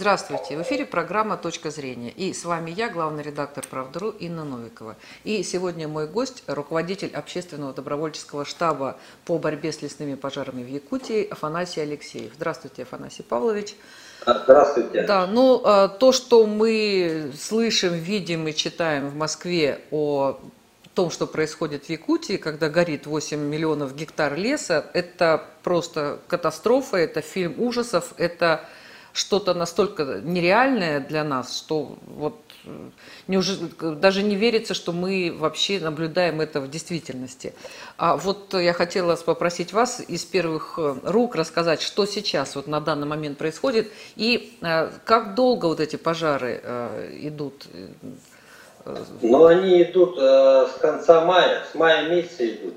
Здравствуйте, 0.00 0.56
в 0.56 0.62
эфире 0.62 0.86
программа 0.86 1.36
«Точка 1.36 1.72
зрения». 1.72 2.10
И 2.10 2.32
с 2.32 2.44
вами 2.44 2.70
я, 2.70 2.88
главный 2.88 3.24
редактор 3.24 3.66
«Правда.ру» 3.68 4.10
Инна 4.10 4.44
Новикова. 4.44 4.94
И 5.24 5.42
сегодня 5.42 5.88
мой 5.88 6.06
гость, 6.06 6.44
руководитель 6.46 7.10
общественного 7.12 7.72
добровольческого 7.72 8.44
штаба 8.44 8.96
по 9.24 9.38
борьбе 9.38 9.72
с 9.72 9.82
лесными 9.82 10.14
пожарами 10.14 10.62
в 10.62 10.68
Якутии 10.68 11.26
Афанасий 11.28 11.80
Алексеев. 11.80 12.30
Здравствуйте, 12.36 12.84
Афанасий 12.84 13.24
Павлович. 13.24 13.74
Здравствуйте. 14.24 15.02
Да, 15.02 15.26
ну 15.26 15.62
а, 15.64 15.88
то, 15.88 16.12
что 16.12 16.46
мы 16.46 17.32
слышим, 17.36 17.92
видим 17.94 18.46
и 18.46 18.54
читаем 18.54 19.08
в 19.08 19.16
Москве 19.16 19.80
о 19.90 20.38
том, 20.94 21.10
что 21.10 21.26
происходит 21.26 21.86
в 21.86 21.90
Якутии, 21.90 22.36
когда 22.36 22.68
горит 22.68 23.06
8 23.06 23.36
миллионов 23.36 23.96
гектар 23.96 24.36
леса, 24.36 24.86
это 24.94 25.44
просто 25.64 26.20
катастрофа, 26.28 26.98
это 26.98 27.20
фильм 27.20 27.60
ужасов, 27.60 28.14
это 28.16 28.64
что-то 29.18 29.52
настолько 29.52 30.20
нереальное 30.22 31.00
для 31.00 31.24
нас, 31.24 31.58
что 31.58 31.96
вот 32.06 32.36
э, 32.64 32.70
неужели, 33.26 33.68
даже 33.96 34.22
не 34.22 34.36
верится, 34.36 34.74
что 34.74 34.92
мы 34.92 35.34
вообще 35.36 35.80
наблюдаем 35.80 36.40
это 36.40 36.60
в 36.60 36.70
действительности. 36.70 37.52
А 37.96 38.16
вот 38.16 38.54
я 38.54 38.72
хотела 38.72 39.16
попросить 39.16 39.72
вас 39.72 40.00
из 40.00 40.24
первых 40.24 40.78
э, 40.78 40.94
рук 41.02 41.34
рассказать, 41.34 41.82
что 41.82 42.06
сейчас 42.06 42.54
вот 42.54 42.68
на 42.68 42.80
данный 42.80 43.08
момент 43.08 43.38
происходит 43.38 43.90
и 44.14 44.56
э, 44.62 44.88
как 45.04 45.34
долго 45.34 45.66
вот 45.66 45.80
эти 45.80 45.96
пожары 45.96 46.62
идут. 47.20 47.66
Ну, 49.20 49.44
они 49.46 49.82
идут 49.82 50.16
с 50.16 50.78
конца 50.80 51.24
мая, 51.24 51.64
с 51.70 51.74
мая 51.74 52.08
месяца 52.08 52.48
идут. 52.48 52.74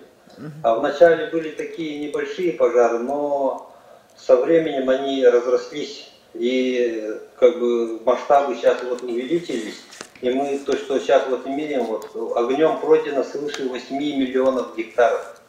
А 0.63 0.75
вначале 0.75 1.27
были 1.27 1.51
такие 1.51 1.99
небольшие 1.99 2.53
пожары, 2.53 2.99
но 2.99 3.71
со 4.17 4.35
временем 4.37 4.89
они 4.89 5.25
разрослись 5.25 6.10
и 6.33 7.17
как 7.37 7.59
бы 7.59 7.99
масштабы 8.03 8.55
сейчас 8.55 8.81
вот 8.83 9.01
увеличились, 9.03 9.81
и 10.21 10.29
мы 10.29 10.59
то, 10.59 10.77
что 10.77 10.99
сейчас 10.99 11.23
вот 11.27 11.45
имеем, 11.47 11.85
вот 11.85 12.09
огнем 12.35 12.79
пройдено 12.79 13.23
свыше 13.23 13.67
8 13.67 13.95
миллионов 13.95 14.75
гектаров. 14.75 15.41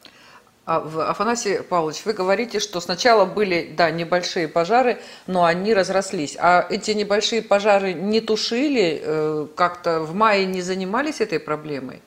А, 0.64 0.76
Афанасий 1.10 1.58
Павлович, 1.62 2.02
вы 2.04 2.12
говорите, 2.12 2.60
что 2.60 2.80
сначала 2.80 3.24
были, 3.24 3.74
да, 3.76 3.90
небольшие 3.90 4.46
пожары, 4.46 5.00
но 5.26 5.44
они 5.44 5.74
разрослись. 5.74 6.36
А 6.38 6.64
эти 6.70 6.92
небольшие 6.92 7.42
пожары 7.42 7.92
не 7.94 8.20
тушили, 8.20 9.00
э, 9.02 9.46
как-то 9.56 10.00
в 10.00 10.14
мае 10.14 10.46
не 10.46 10.62
занимались 10.62 11.20
этой 11.20 11.40
проблемой? 11.40 12.00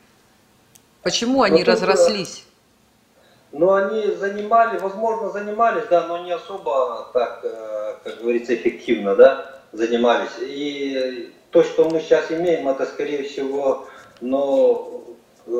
Почему 1.01 1.41
они 1.41 1.63
ну, 1.63 1.71
разрослись? 1.71 2.44
Ну, 3.57 3.71
они 3.71 4.11
занимали, 4.11 4.77
возможно, 4.79 5.29
занимались, 5.29 5.85
да, 5.89 6.05
но 6.07 6.17
не 6.17 6.33
особо 6.33 7.07
так, 7.13 7.39
э, 7.43 7.93
как 8.03 8.19
говорится, 8.19 8.53
эффективно, 8.53 9.15
да, 9.15 9.61
занимались. 9.71 10.37
И 10.41 11.33
то, 11.51 11.63
что 11.63 11.89
мы 11.89 12.01
сейчас 12.01 12.29
имеем, 12.31 12.67
это, 12.67 12.85
скорее 12.85 13.23
всего, 13.23 13.87
но 14.19 15.05
э, 15.47 15.51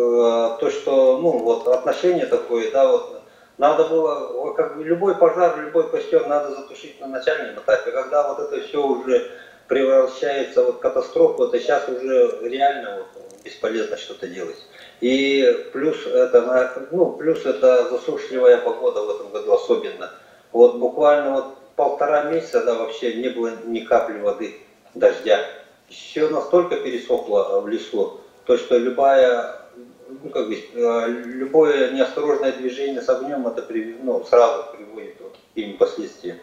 то, 0.59 0.69
что, 0.71 1.19
ну, 1.19 1.37
вот 1.37 1.69
отношение 1.69 2.25
такое, 2.25 2.69
да, 2.71 2.85
вот, 2.85 3.21
надо 3.57 3.85
было, 3.85 4.53
как 4.55 4.75
бы 4.75 4.83
любой 4.83 5.15
пожар, 5.15 5.57
любой 5.57 5.89
костер 5.89 6.27
надо 6.27 6.53
затушить 6.53 6.99
на 6.99 7.07
начальном 7.07 7.55
этапе. 7.55 7.91
Когда 7.91 8.27
вот 8.27 8.39
это 8.39 8.61
все 8.67 8.85
уже 8.85 9.31
превращается 9.69 10.65
вот 10.65 10.75
в 10.75 10.79
катастрофу, 10.79 11.45
это 11.45 11.61
сейчас 11.61 11.87
уже 11.87 12.39
реально 12.41 12.97
вот, 12.97 13.41
бесполезно 13.45 13.95
что-то 13.95 14.27
делать. 14.27 14.57
И 15.01 15.67
плюс 15.73 16.05
это, 16.05 16.87
ну, 16.91 17.11
плюс 17.11 17.45
это 17.45 17.89
засушливая 17.89 18.57
погода 18.57 19.01
в 19.01 19.09
этом 19.09 19.29
году 19.31 19.53
особенно. 19.53 20.11
Вот 20.51 20.77
буквально 20.77 21.31
вот 21.31 21.57
полтора 21.75 22.23
месяца, 22.23 22.63
да, 22.63 22.75
вообще 22.75 23.15
не 23.15 23.29
было 23.29 23.51
ни 23.65 23.81
капли 23.81 24.19
воды, 24.19 24.55
дождя. 24.93 25.45
Все 25.89 26.29
настолько 26.29 26.77
пересохло 26.77 27.59
в 27.59 27.67
лесу, 27.67 28.21
то 28.45 28.57
что 28.57 28.77
любая, 28.77 29.61
ну, 30.07 30.29
как 30.29 30.47
бы, 30.47 30.55
э, 30.55 31.07
любое 31.07 31.91
неосторожное 31.91 32.53
движение 32.53 33.01
с 33.01 33.09
огнем 33.09 33.45
это 33.47 33.65
ну, 34.01 34.23
сразу 34.23 34.65
приводит 34.75 35.15
к 35.17 35.21
таким 35.53 35.77
последствиям. 35.77 36.37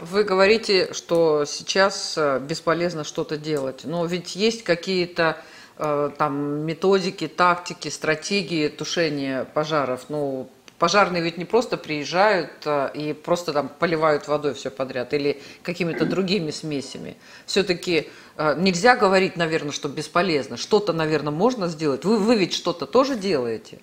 Вы 0.00 0.24
говорите, 0.24 0.92
что 0.92 1.44
сейчас 1.44 2.18
э, 2.18 2.40
бесполезно 2.40 3.04
что-то 3.04 3.36
делать, 3.36 3.82
но 3.84 4.04
ведь 4.04 4.34
есть 4.34 4.64
какие-то 4.64 5.36
Э, 5.36 5.51
там 5.76 6.60
методики, 6.66 7.28
тактики, 7.28 7.88
стратегии 7.88 8.68
тушения 8.68 9.44
пожаров. 9.44 10.06
Ну, 10.08 10.48
пожарные 10.78 11.22
ведь 11.22 11.38
не 11.38 11.44
просто 11.44 11.76
приезжают 11.76 12.50
э, 12.64 12.90
и 12.94 13.12
просто 13.12 13.52
там 13.52 13.70
поливают 13.78 14.26
водой 14.26 14.52
все 14.54 14.68
подряд 14.68 15.14
или 15.14 15.40
какими-то 15.62 16.04
другими 16.04 16.50
смесями. 16.50 17.16
Все-таки 17.46 18.08
э, 18.36 18.54
нельзя 18.56 18.96
говорить, 18.96 19.36
наверное, 19.36 19.70
что 19.70 19.88
бесполезно. 19.88 20.56
Что-то, 20.56 20.92
наверное, 20.92 21.32
можно 21.32 21.68
сделать. 21.68 22.04
Вы, 22.04 22.18
вы 22.18 22.34
ведь 22.34 22.52
что-то 22.52 22.86
тоже 22.86 23.14
делаете? 23.14 23.78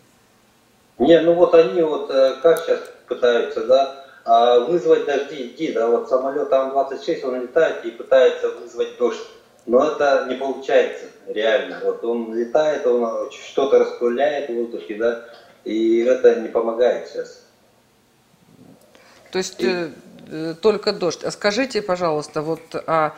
Не, 0.98 1.22
ну 1.22 1.36
вот 1.36 1.56
они 1.56 1.82
вот 1.82 2.12
как 2.44 2.60
сейчас 2.66 2.82
пытаются, 3.08 3.66
да, 3.66 4.06
а, 4.26 4.60
вызвать 4.60 5.06
дожди, 5.06 5.72
да, 5.74 5.88
вот 5.88 6.10
самолет 6.10 6.52
Ан-26, 6.52 7.26
он 7.26 7.42
летает 7.44 7.86
и 7.86 7.92
пытается 7.92 8.50
вызвать 8.50 8.98
дождь. 8.98 9.26
Но 9.70 9.88
это 9.88 10.26
не 10.28 10.34
получается 10.34 11.06
реально. 11.28 11.80
Вот 11.84 12.04
он 12.04 12.34
летает, 12.34 12.88
он 12.88 13.30
что-то 13.30 13.78
распыляет 13.78 14.50
в 14.50 14.54
воздухе, 14.56 14.96
да, 14.96 15.26
и 15.64 16.00
это 16.00 16.40
не 16.42 16.48
помогает 16.48 17.08
сейчас. 17.08 17.46
То 19.32 19.38
есть 19.38 19.62
и... 19.62 19.68
Э, 19.68 19.90
э, 20.32 20.56
только 20.60 20.92
дождь. 20.92 21.24
А 21.24 21.30
скажите, 21.30 21.84
пожалуйста, 21.84 22.42
вот 22.42 22.62
а, 22.88 23.16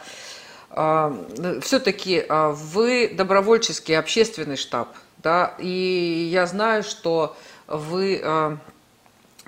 а, 0.69 1.15
все-таки 1.61 2.25
а, 2.27 2.49
вы 2.49 3.07
добровольческий 3.15 3.97
общественный 3.97 4.57
штаб, 4.57 4.89
да, 5.19 5.55
и 5.57 6.27
я 6.33 6.47
знаю, 6.47 6.83
что 6.83 7.33
вы 7.67 8.19
а, 8.21 8.57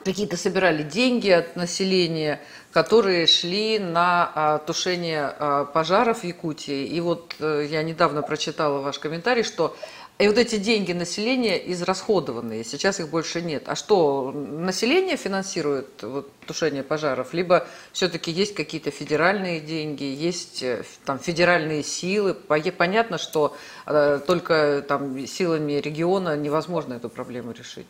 какие-то 0.04 0.38
собирали 0.38 0.84
деньги 0.84 1.30
от 1.30 1.56
населения, 1.56 2.42
которые 2.72 3.28
шли 3.28 3.80
на 3.80 4.32
а, 4.34 4.58
тушение 4.60 5.26
а, 5.26 5.66
пожаров 5.66 6.22
в 6.22 6.24
Якутии. 6.24 6.86
И 6.86 7.00
вот 7.02 7.36
э, 7.40 7.68
я 7.70 7.84
недавно 7.84 8.22
прочитала 8.22 8.82
ваш 8.82 9.00
комментарий, 9.00 9.44
что 9.44 9.76
и 10.20 10.28
вот 10.28 10.38
эти 10.38 10.58
деньги 10.58 10.94
населения 10.94 11.58
израсходованные, 11.74 12.64
сейчас 12.64 13.00
их 13.00 13.10
больше 13.10 13.42
нет. 13.42 13.64
А 13.66 13.76
что, 13.76 14.32
население 14.32 15.18
финансирует 15.18 16.04
вот, 16.04 16.32
тушение 16.46 16.84
пожаров? 16.84 17.34
Либо 17.34 17.68
все-таки 17.92 18.30
есть 18.32 18.54
какие-то 18.54 18.92
федеральные 18.92 19.60
деньги, 19.60 20.04
есть 20.04 20.62
э, 20.62 20.84
там 21.04 21.18
федеральные 21.18 21.84
силы? 21.84 22.36
Понятно, 22.36 23.18
что 23.18 23.58
э, 23.88 24.20
только 24.26 24.86
там 24.88 25.26
силами 25.26 25.74
региона 25.74 26.38
невозможно 26.38 26.94
эту 26.94 27.10
проблему 27.10 27.52
решить. 27.52 27.88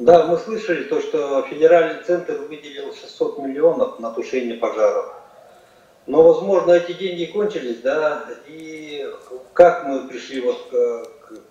Да, 0.00 0.24
мы 0.24 0.38
слышали 0.38 0.84
то, 0.84 0.98
что 0.98 1.42
федеральный 1.42 2.02
центр 2.02 2.32
выделил 2.48 2.94
600 2.94 3.38
миллионов 3.40 3.98
на 3.98 4.10
тушение 4.10 4.56
пожаров. 4.56 5.12
Но, 6.06 6.22
возможно, 6.22 6.72
эти 6.72 6.92
деньги 6.92 7.26
кончились, 7.26 7.82
да, 7.82 8.24
и 8.46 9.06
как 9.52 9.84
мы 9.84 10.08
пришли 10.08 10.40
вот 10.40 10.56
к, 10.70 11.02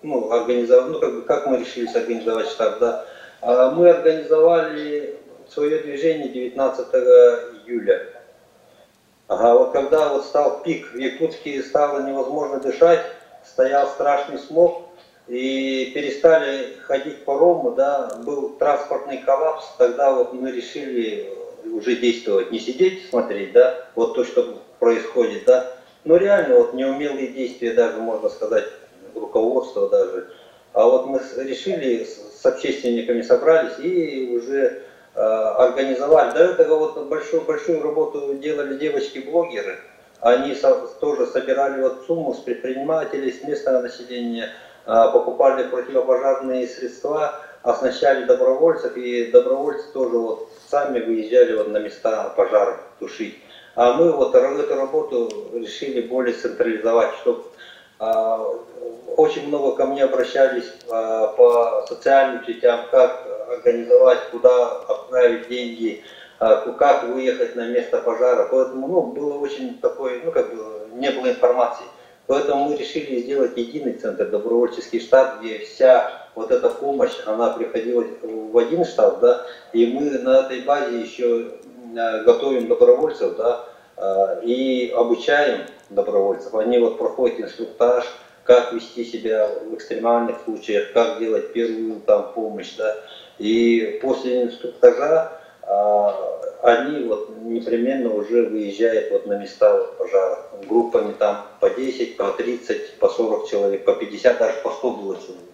ну, 0.02 0.32
организовать, 0.32 0.90
ну, 0.90 0.98
как 0.98 1.14
бы, 1.14 1.22
как 1.22 1.46
мы 1.46 1.58
решили 1.58 1.86
организовать 1.96 2.48
штаб, 2.48 2.80
да, 2.80 3.06
а 3.40 3.70
мы 3.70 3.88
организовали 3.88 5.16
свое 5.48 5.78
движение 5.78 6.28
19 6.28 6.86
июля. 7.66 8.04
Ага, 9.28 9.54
вот 9.54 9.70
когда 9.70 10.08
вот 10.08 10.24
стал 10.24 10.64
пик 10.64 10.92
в 10.92 10.98
Якутске, 10.98 11.62
стало 11.62 12.02
невозможно 12.02 12.58
дышать, 12.58 13.06
стоял 13.44 13.86
страшный 13.86 14.40
смог, 14.40 14.89
и 15.30 15.92
перестали 15.94 16.74
ходить 16.82 17.24
паромы, 17.24 17.76
да, 17.76 18.18
был 18.26 18.56
транспортный 18.58 19.18
коллапс, 19.18 19.64
тогда 19.78 20.12
вот 20.12 20.32
мы 20.32 20.50
решили 20.50 21.32
уже 21.72 21.94
действовать, 21.94 22.50
не 22.50 22.58
сидеть, 22.58 23.08
смотреть, 23.08 23.52
да, 23.52 23.86
вот 23.94 24.16
то, 24.16 24.24
что 24.24 24.60
происходит, 24.80 25.44
да, 25.46 25.70
но 26.02 26.16
реально 26.16 26.56
вот 26.56 26.74
неумелые 26.74 27.28
действия 27.28 27.74
даже, 27.74 27.98
можно 27.98 28.28
сказать, 28.28 28.64
руководства 29.14 29.88
даже, 29.88 30.30
а 30.72 30.84
вот 30.84 31.06
мы 31.06 31.20
решили, 31.44 32.04
с 32.04 32.44
общественниками 32.44 33.22
собрались 33.22 33.78
и 33.78 34.36
уже 34.36 34.82
э, 35.14 35.20
организовали. 35.20 36.32
До 36.32 36.44
этого 36.44 36.76
вот 36.76 37.06
большую, 37.06 37.42
большую 37.42 37.82
работу 37.82 38.34
делали 38.34 38.78
девочки-блогеры, 38.78 39.78
они 40.20 40.56
со, 40.56 40.74
тоже 41.00 41.26
собирали 41.26 41.82
вот 41.82 42.02
сумму 42.08 42.34
с 42.34 42.38
предпринимателей, 42.38 43.30
с 43.30 43.44
местного 43.44 43.82
населения, 43.82 44.50
покупали 44.84 45.68
противопожарные 45.68 46.66
средства, 46.66 47.34
оснащали 47.62 48.24
добровольцев, 48.24 48.96
и 48.96 49.30
добровольцы 49.30 49.92
тоже 49.92 50.16
вот 50.16 50.48
сами 50.68 51.00
выезжали 51.00 51.56
вот 51.56 51.68
на 51.68 51.78
места 51.78 52.32
пожаров 52.36 52.78
тушить. 52.98 53.38
А 53.74 53.92
мы 53.94 54.12
вот 54.12 54.34
эту 54.34 54.74
работу 54.74 55.50
решили 55.54 56.02
более 56.02 56.34
централизовать, 56.34 57.14
чтобы 57.20 57.44
а, 57.98 58.44
очень 59.16 59.48
много 59.48 59.76
ко 59.76 59.86
мне 59.86 60.04
обращались 60.04 60.72
а, 60.90 61.28
по 61.28 61.86
социальным 61.86 62.44
сетям, 62.44 62.80
как 62.90 63.26
организовать, 63.48 64.30
куда 64.30 64.70
отправить 64.88 65.48
деньги, 65.48 66.04
как 66.38 67.02
выехать 67.04 67.56
на 67.56 67.68
место 67.68 67.98
пожара. 67.98 68.48
Поэтому 68.50 68.88
ну, 68.88 69.02
было 69.02 69.38
очень 69.38 69.78
такое, 69.78 70.20
ну 70.24 70.32
как 70.32 70.54
бы 70.54 70.88
не 70.94 71.10
было 71.10 71.28
информации. 71.28 71.84
Поэтому 72.30 72.68
мы 72.68 72.76
решили 72.76 73.22
сделать 73.22 73.56
единый 73.56 73.94
центр, 73.94 74.28
добровольческий 74.28 75.00
штаб, 75.00 75.40
где 75.40 75.58
вся 75.58 76.28
вот 76.36 76.52
эта 76.52 76.70
помощь, 76.70 77.16
она 77.26 77.50
приходила 77.50 78.04
в 78.22 78.56
один 78.56 78.84
штаб, 78.84 79.18
да, 79.18 79.44
и 79.72 79.86
мы 79.86 80.10
на 80.10 80.42
этой 80.42 80.60
базе 80.60 81.00
еще 81.00 81.48
э, 81.92 82.22
готовим 82.22 82.68
добровольцев, 82.68 83.36
да, 83.36 83.64
э, 83.96 84.44
и 84.44 84.94
обучаем 84.96 85.62
добровольцев. 85.88 86.54
Они 86.54 86.78
вот 86.78 86.98
проходят 86.98 87.40
инструктаж, 87.40 88.04
как 88.44 88.72
вести 88.74 89.04
себя 89.04 89.50
в 89.68 89.74
экстремальных 89.74 90.36
случаях, 90.44 90.92
как 90.92 91.18
делать 91.18 91.52
первую 91.52 92.00
там 92.02 92.32
помощь, 92.32 92.76
да, 92.76 92.94
и 93.38 93.98
после 94.00 94.44
инструктажа 94.44 95.32
а, 95.62 96.39
они 96.62 97.04
вот 97.04 97.30
непременно 97.42 98.12
уже 98.14 98.46
выезжают 98.46 99.10
вот 99.10 99.26
на 99.26 99.38
места 99.38 99.76
вот 99.76 99.98
пожара. 99.98 100.38
Группами 100.68 101.12
там 101.12 101.46
по 101.60 101.70
10, 101.70 102.16
по 102.16 102.32
30, 102.32 102.98
по 102.98 103.08
40 103.08 103.48
человек, 103.48 103.84
по 103.84 103.94
50, 103.94 104.38
даже 104.38 104.60
по 104.62 104.70
100 104.70 104.90
было 104.90 105.16
человек. 105.16 105.50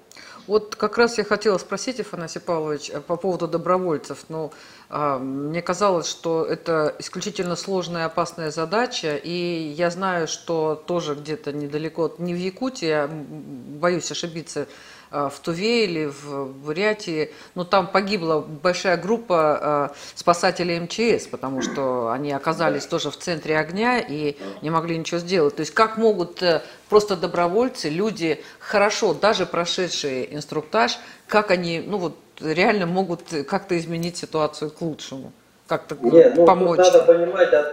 Вот 0.47 0.77
как 0.77 0.97
раз 0.97 1.19
я 1.19 1.25
хотела 1.25 1.59
спросить, 1.59 1.99
Афанасий 1.99 2.39
Павлович, 2.39 2.91
э, 2.91 3.01
по 3.01 3.17
поводу 3.17 3.49
добровольцев. 3.49 4.27
Ну, 4.29 4.53
а, 4.89 5.19
мне 5.19 5.61
казалось, 5.61 6.09
что 6.09 6.45
это 6.45 6.95
исключительно 7.01 7.57
сложная 7.57 8.03
и 8.03 8.07
опасная 8.07 8.53
задача, 8.53 9.17
и 9.17 9.75
я 9.77 9.91
знаю, 9.91 10.29
что 10.29 10.81
тоже 10.87 11.15
где-то 11.17 11.53
недалеко, 11.53 12.15
не 12.19 12.33
в 12.33 12.37
Якутии, 12.37 12.87
я 12.87 13.09
боюсь 13.11 14.11
ошибиться, 14.13 14.69
в 15.17 15.41
Туве 15.41 15.85
или 15.85 16.07
в 16.07 16.47
Бурятии, 16.47 17.33
но 17.55 17.65
там 17.65 17.87
погибла 17.87 18.41
большая 18.41 18.97
группа 18.97 19.91
э, 19.93 19.97
спасателей 20.15 20.79
МЧС, 20.81 21.27
потому 21.27 21.63
что 21.63 22.11
они 22.11 22.33
оказались 22.33 22.87
тоже 22.87 23.11
в 23.11 23.17
центре 23.17 23.59
огня 23.59 23.99
и 23.99 24.37
не 24.63 24.71
могли 24.71 24.99
ничего 24.99 25.19
сделать. 25.19 25.57
То 25.57 25.61
есть 25.61 25.73
как 25.73 25.97
могут 25.97 26.43
э, 26.43 26.63
просто 26.89 27.17
добровольцы, 27.17 27.89
люди 27.89 28.43
хорошо, 28.59 29.15
даже 29.15 29.47
прошедшие 29.47 30.35
инструктаж, 30.35 30.99
как 31.27 31.51
они, 31.51 31.83
ну 31.85 31.99
вот 31.99 32.17
реально 32.41 32.87
могут 32.87 33.23
как-то 33.49 33.79
изменить 33.79 34.17
ситуацию 34.17 34.71
к 34.71 34.81
лучшему, 34.83 35.33
как-то 35.67 35.97
Нет, 36.01 36.35
ну, 36.37 36.45
помочь. 36.45 36.79
Тут 36.79 36.93
надо 36.93 37.03
понимать, 37.05 37.51
да, 37.51 37.73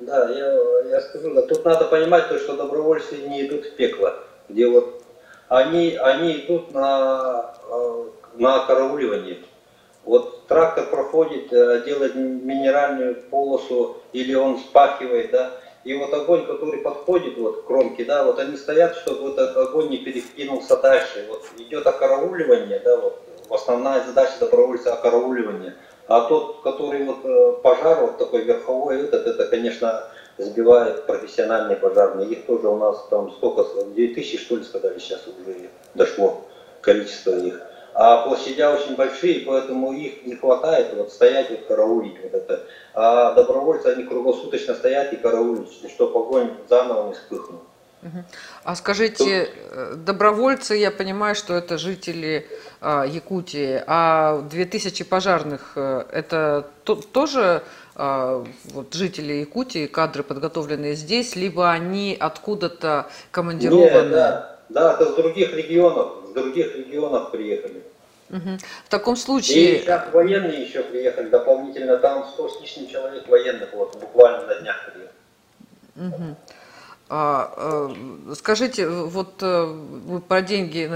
да 0.00 0.30
я, 0.30 0.58
я 0.90 1.00
скажу, 1.00 1.32
да, 1.34 1.42
тут 1.42 1.64
надо 1.64 1.86
понимать 1.86 2.28
то, 2.28 2.38
что 2.38 2.56
добровольцы 2.56 3.16
не 3.16 3.46
идут 3.46 3.66
в 3.66 3.76
пекло, 3.76 4.14
где 4.48 4.68
вот 4.68 5.03
они, 5.54 5.96
они 5.96 6.32
идут 6.38 6.72
на, 6.72 7.54
э, 7.70 8.04
на 8.34 8.66
карауливание. 8.66 9.38
Вот 10.04 10.46
трактор 10.48 10.86
проходит, 10.86 11.52
э, 11.52 11.82
делает 11.86 12.14
минеральную 12.16 13.22
полосу, 13.30 13.98
или 14.12 14.34
он 14.34 14.58
спахивает, 14.58 15.30
да, 15.30 15.52
и 15.84 15.94
вот 15.94 16.12
огонь, 16.12 16.46
который 16.46 16.80
подходит 16.80 17.38
вот 17.38 17.62
к 17.62 17.66
кромке, 17.66 18.04
да, 18.04 18.24
вот 18.24 18.38
они 18.38 18.56
стоят, 18.56 18.96
чтобы 18.96 19.30
этот 19.30 19.56
огонь 19.56 19.90
не 19.90 19.98
перекинулся 19.98 20.76
дальше. 20.76 21.26
Вот 21.28 21.44
идет 21.58 21.86
окарауливание, 21.86 22.80
да, 22.80 22.96
вот 22.96 23.20
основная 23.50 24.02
задача 24.04 24.32
добровольца 24.40 24.94
окарауливание. 24.94 25.76
А 26.06 26.22
тот, 26.22 26.62
который 26.62 27.04
вот 27.04 27.24
э, 27.24 27.52
пожар 27.62 28.00
вот 28.00 28.18
такой 28.18 28.42
верховой, 28.42 29.04
этот, 29.04 29.26
это, 29.26 29.46
конечно, 29.46 30.04
сбивают 30.38 31.06
профессиональные 31.06 31.76
пожарные. 31.76 32.28
Их 32.28 32.46
тоже 32.46 32.68
у 32.68 32.76
нас 32.76 33.06
там 33.10 33.30
сколько, 33.32 33.64
2000 33.84 34.38
что 34.38 34.56
ли 34.56 34.64
сказали, 34.64 34.98
сейчас 34.98 35.22
уже 35.26 35.70
дошло 35.94 36.44
количество 36.80 37.38
их. 37.38 37.60
А 37.94 38.26
площадя 38.26 38.72
очень 38.72 38.96
большие, 38.96 39.46
поэтому 39.46 39.92
их 39.92 40.26
не 40.26 40.34
хватает 40.34 40.94
вот 40.94 41.12
стоять 41.12 41.50
и 41.52 41.56
караулить 41.56 42.20
вот 42.22 42.34
это. 42.34 42.66
А 42.92 43.32
добровольцы, 43.34 43.86
они 43.86 44.02
круглосуточно 44.02 44.74
стоят 44.74 45.12
и 45.12 45.16
караулят, 45.16 45.68
чтобы 45.88 46.18
огонь 46.18 46.50
заново 46.68 47.08
не 47.08 47.14
вспыхнул. 47.14 47.60
А 48.64 48.74
скажите, 48.76 49.48
э, 49.70 49.94
добровольцы, 49.96 50.74
я 50.74 50.90
понимаю, 50.90 51.34
что 51.34 51.54
это 51.54 51.78
жители 51.78 52.46
а, 52.80 53.04
Якутии, 53.06 53.82
а 53.86 54.42
2000 54.42 55.04
пожарных, 55.04 55.72
э, 55.76 56.04
это 56.12 56.68
то, 56.84 56.96
тоже 56.96 57.62
вот, 57.96 58.92
жители 58.92 59.34
Якутии, 59.34 59.86
кадры, 59.86 60.22
подготовленные 60.22 60.94
здесь, 60.94 61.36
либо 61.36 61.70
они 61.70 62.16
откуда-то 62.18 63.08
командированы? 63.30 63.84
Нет, 63.84 64.10
да, 64.10 64.58
да, 64.68 64.94
это 64.94 65.12
с 65.12 65.14
других 65.14 65.54
регионов, 65.54 66.28
с 66.28 66.32
других 66.32 66.74
регионов 66.76 67.30
приехали. 67.30 67.82
Угу. 68.30 68.58
В 68.86 68.88
таком 68.88 69.16
случае... 69.16 69.76
И 69.76 69.80
сейчас 69.80 70.12
военные 70.12 70.64
еще 70.64 70.82
приехали 70.82 71.28
дополнительно, 71.28 71.98
там 71.98 72.26
100 72.34 72.48
с 72.48 72.60
лишним 72.60 72.88
человек 72.88 73.28
военных, 73.28 73.72
вот 73.74 73.96
буквально 74.00 74.46
на 74.46 74.60
днях 74.60 74.76
приехали. 74.92 75.10
Угу. 75.96 76.36
А, 77.10 77.52
э, 77.56 78.34
скажите, 78.34 78.88
вот 78.88 79.42
э, 79.42 79.64
вы 79.64 80.20
про 80.20 80.40
деньги, 80.40 80.90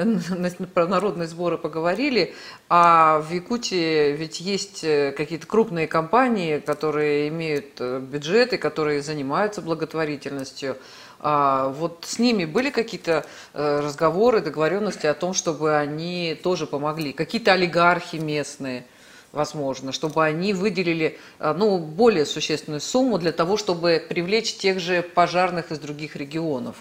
про 0.75 0.87
народные 0.87 1.29
сборы 1.29 1.59
поговорили, 1.59 2.35
а 2.71 3.19
в 3.21 3.31
Якутии 3.31 4.13
ведь 4.17 4.41
есть 4.41 4.85
э, 4.85 5.13
какие-то 5.13 5.47
крупные 5.47 5.87
компании, 5.87 6.61
которые 6.61 7.29
имеют 7.29 7.79
бюджеты, 7.81 8.57
которые 8.57 9.03
занимаются 9.03 9.61
благотворительностью. 9.61 10.79
А 11.21 11.69
вот 11.69 12.05
с 12.07 12.19
ними 12.19 12.45
были 12.45 12.71
какие-то 12.71 13.27
разговоры, 13.53 14.41
договоренности 14.41 15.07
о 15.07 15.15
том, 15.15 15.35
чтобы 15.35 15.77
они 15.77 16.39
тоже 16.43 16.67
помогли? 16.67 17.13
Какие-то 17.13 17.53
олигархи 17.53 18.17
местные– 18.17 18.87
возможно, 19.33 19.93
чтобы 19.93 20.25
они 20.25 20.53
выделили 20.53 21.19
э, 21.39 21.53
ну, 21.57 21.79
более 21.79 22.27
существенную 22.27 22.81
сумму 22.81 23.19
для 23.19 23.33
того, 23.33 23.57
чтобы 23.57 24.03
привлечь 24.09 24.57
тех 24.57 24.81
же 24.81 25.03
пожарных 25.03 25.71
из 25.71 25.79
других 25.79 26.17
регионов. 26.17 26.77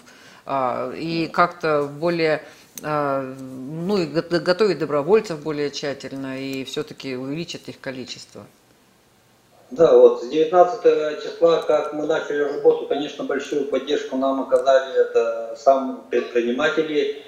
А, 0.46 0.90
и 0.92 1.26
как-то 1.26 1.82
более 1.82 2.42
а, 2.82 3.22
ну 3.22 3.98
и 3.98 4.06
готовить 4.06 4.78
добровольцев 4.78 5.40
более 5.40 5.70
тщательно 5.70 6.40
и 6.40 6.64
все-таки 6.64 7.16
увеличить 7.16 7.68
их 7.68 7.80
количество. 7.80 8.46
Да, 9.70 9.94
вот 9.94 10.22
с 10.24 10.28
19 10.28 11.22
числа, 11.22 11.60
как 11.66 11.92
мы 11.92 12.06
начали 12.06 12.38
работу, 12.38 12.86
конечно, 12.86 13.24
большую 13.24 13.66
поддержку 13.66 14.16
нам 14.16 14.40
оказали 14.40 14.98
это 14.98 15.54
сам 15.58 16.06
предприниматели. 16.08 17.22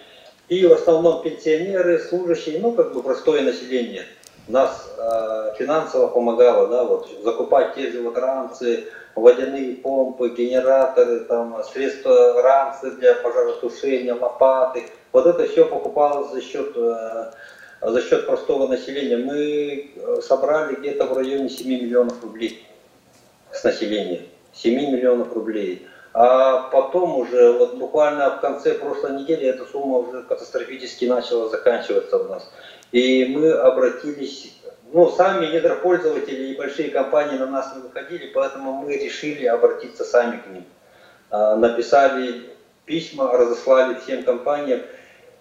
И 0.48 0.66
в 0.66 0.72
основном 0.72 1.22
пенсионеры, 1.22 1.98
служащие, 1.98 2.58
ну 2.60 2.72
как 2.72 2.94
бы 2.94 3.02
простое 3.02 3.42
население– 3.42 4.06
нас 4.50 4.90
э, 4.96 5.54
финансово 5.58 6.08
помогало, 6.08 6.68
да, 6.68 6.84
вот, 6.84 7.08
закупать 7.22 7.74
те 7.74 7.90
же 7.90 8.02
вот 8.02 8.16
ранцы, 8.18 8.84
водяные 9.14 9.76
помпы, 9.76 10.30
генераторы, 10.30 11.20
там, 11.20 11.62
средства 11.64 12.42
ранцы 12.42 12.92
для 12.92 13.14
пожаротушения, 13.14 14.14
лопаты. 14.14 14.84
Вот 15.12 15.26
это 15.26 15.46
все 15.46 15.64
покупалось 15.64 16.32
за 16.32 16.40
счет, 16.40 16.72
э, 16.76 17.32
за 17.82 18.02
счет 18.02 18.26
простого 18.26 18.66
населения. 18.66 19.16
Мы 19.16 19.92
э, 19.94 20.20
собрали 20.22 20.76
где-то 20.76 21.06
в 21.06 21.16
районе 21.16 21.48
7 21.48 21.66
миллионов 21.66 22.22
рублей 22.22 22.66
с 23.52 23.64
населения. 23.64 24.22
7 24.52 24.74
миллионов 24.74 25.32
рублей. 25.34 25.86
А 26.12 26.68
потом 26.70 27.16
уже, 27.16 27.52
вот 27.52 27.76
буквально 27.76 28.36
в 28.36 28.40
конце 28.40 28.74
прошлой 28.74 29.20
недели, 29.20 29.46
эта 29.46 29.64
сумма 29.64 29.98
уже 29.98 30.22
катастрофически 30.24 31.04
начала 31.04 31.48
заканчиваться 31.48 32.18
у 32.18 32.24
нас. 32.28 32.50
И 32.92 33.26
мы 33.26 33.52
обратились, 33.52 34.52
ну, 34.92 35.10
сами 35.10 35.46
недропользователи 35.46 36.48
и 36.48 36.56
большие 36.56 36.90
компании 36.90 37.38
на 37.38 37.46
нас 37.46 37.72
не 37.76 37.82
выходили, 37.82 38.30
поэтому 38.34 38.72
мы 38.72 38.96
решили 38.96 39.46
обратиться 39.46 40.04
сами 40.04 40.38
к 40.38 40.46
ним. 40.48 40.64
А, 41.30 41.56
написали 41.56 42.50
письма, 42.84 43.30
разослали 43.32 43.94
всем 44.00 44.24
компаниям. 44.24 44.82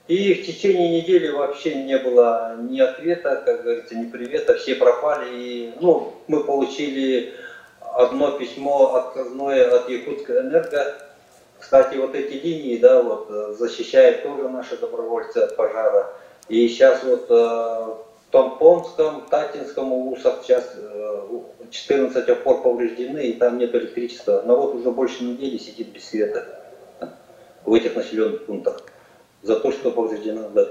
И 0.07 0.33
в 0.33 0.45
течение 0.45 1.01
недели 1.01 1.29
вообще 1.29 1.75
не 1.83 1.97
было 1.97 2.55
ни 2.57 2.79
ответа, 2.79 3.41
как 3.45 3.63
говорится, 3.63 3.95
ни 3.95 4.09
привета, 4.09 4.55
все 4.55 4.75
пропали. 4.75 5.29
И, 5.31 5.73
ну, 5.79 6.13
мы 6.27 6.43
получили 6.43 7.33
одно 7.79 8.31
письмо 8.31 8.95
отказное 8.95 9.69
от 9.71 9.89
Якутской 9.89 10.41
энерго. 10.41 10.95
Кстати, 11.59 11.97
вот 11.97 12.15
эти 12.15 12.33
линии, 12.33 12.77
да, 12.77 13.01
вот, 13.01 13.57
защищают 13.57 14.23
тоже 14.23 14.47
наши 14.49 14.77
добровольцы 14.77 15.37
от 15.37 15.55
пожара. 15.55 16.07
И 16.49 16.67
сейчас 16.67 17.03
вот 17.03 17.27
э, 17.29 17.33
в 17.33 18.31
Томпонском, 18.31 19.25
Татинском 19.29 19.93
УСах 19.93 20.39
сейчас 20.43 20.75
14 21.69 22.27
э, 22.27 22.31
опор 22.31 22.61
повреждены, 22.63 23.27
и 23.27 23.33
там 23.33 23.57
нет 23.57 23.73
электричества. 23.75 24.41
Народ 24.45 24.75
уже 24.75 24.91
больше 24.91 25.23
недели 25.23 25.57
сидит 25.57 25.89
без 25.89 26.09
света 26.09 26.59
в 27.65 27.73
этих 27.73 27.95
населенных 27.95 28.45
пунктах 28.45 28.81
за 29.43 29.59
то, 29.59 29.71
что 29.71 29.91
повреждено. 29.91 30.49
Да. 30.49 30.65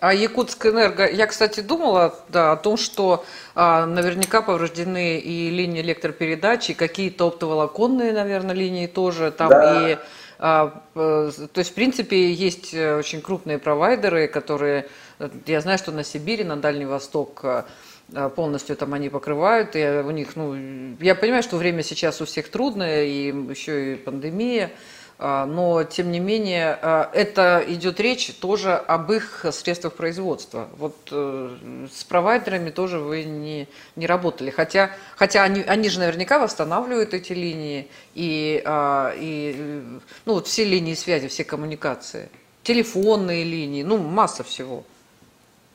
А 0.00 0.14
Якутская 0.14 0.72
энерго, 0.72 1.06
я, 1.06 1.26
кстати, 1.26 1.60
думала 1.60 2.14
да, 2.28 2.52
о 2.52 2.56
том, 2.56 2.78
что 2.78 3.22
а, 3.54 3.84
наверняка 3.84 4.40
повреждены 4.40 5.18
и 5.18 5.50
линии 5.50 5.82
электропередачи, 5.82 6.72
какие-то 6.72 7.26
оптоволоконные, 7.26 8.12
наверное, 8.12 8.54
линии 8.54 8.86
тоже 8.86 9.30
там 9.30 9.50
да. 9.50 9.90
и 9.90 9.98
то 10.40 10.82
есть, 11.56 11.70
в 11.70 11.74
принципе, 11.74 12.32
есть 12.32 12.72
очень 12.72 13.20
крупные 13.20 13.58
провайдеры, 13.58 14.26
которые, 14.26 14.86
я 15.46 15.60
знаю, 15.60 15.76
что 15.76 15.92
на 15.92 16.02
Сибири, 16.02 16.44
на 16.44 16.56
Дальний 16.56 16.86
Восток 16.86 17.44
полностью 18.34 18.74
там 18.76 18.94
они 18.94 19.10
покрывают, 19.10 19.76
и 19.76 19.84
у 20.04 20.10
них, 20.10 20.36
ну, 20.36 20.96
я 21.00 21.14
понимаю, 21.14 21.42
что 21.42 21.58
время 21.58 21.82
сейчас 21.82 22.22
у 22.22 22.24
всех 22.24 22.50
трудное, 22.50 23.04
и 23.04 23.26
еще 23.26 23.92
и 23.92 23.96
пандемия, 23.96 24.70
а, 24.70 24.74
но 25.20 25.84
тем 25.84 26.10
не 26.10 26.18
менее 26.18 26.78
а, 26.80 27.10
это 27.12 27.62
идет 27.68 28.00
речь 28.00 28.32
тоже 28.40 28.72
об 28.72 29.12
их 29.12 29.44
средствах 29.52 29.92
производства. 29.92 30.68
Вот 30.78 30.96
э, 31.12 31.56
с 31.94 32.04
провайдерами 32.04 32.70
тоже 32.70 32.98
вы 32.98 33.24
не, 33.24 33.68
не 33.96 34.06
работали, 34.06 34.48
хотя, 34.48 34.92
хотя 35.16 35.42
они, 35.42 35.62
они 35.62 35.90
же 35.90 36.00
наверняка 36.00 36.38
восстанавливают 36.38 37.12
эти 37.12 37.34
линии 37.34 37.88
и, 38.14 38.62
а, 38.64 39.12
и 39.14 39.82
ну, 40.24 40.34
вот 40.34 40.46
все 40.46 40.64
линии 40.64 40.94
связи, 40.94 41.28
все 41.28 41.44
коммуникации, 41.44 42.30
телефонные 42.62 43.44
линии, 43.44 43.82
ну 43.82 43.98
масса 43.98 44.42
всего. 44.42 44.84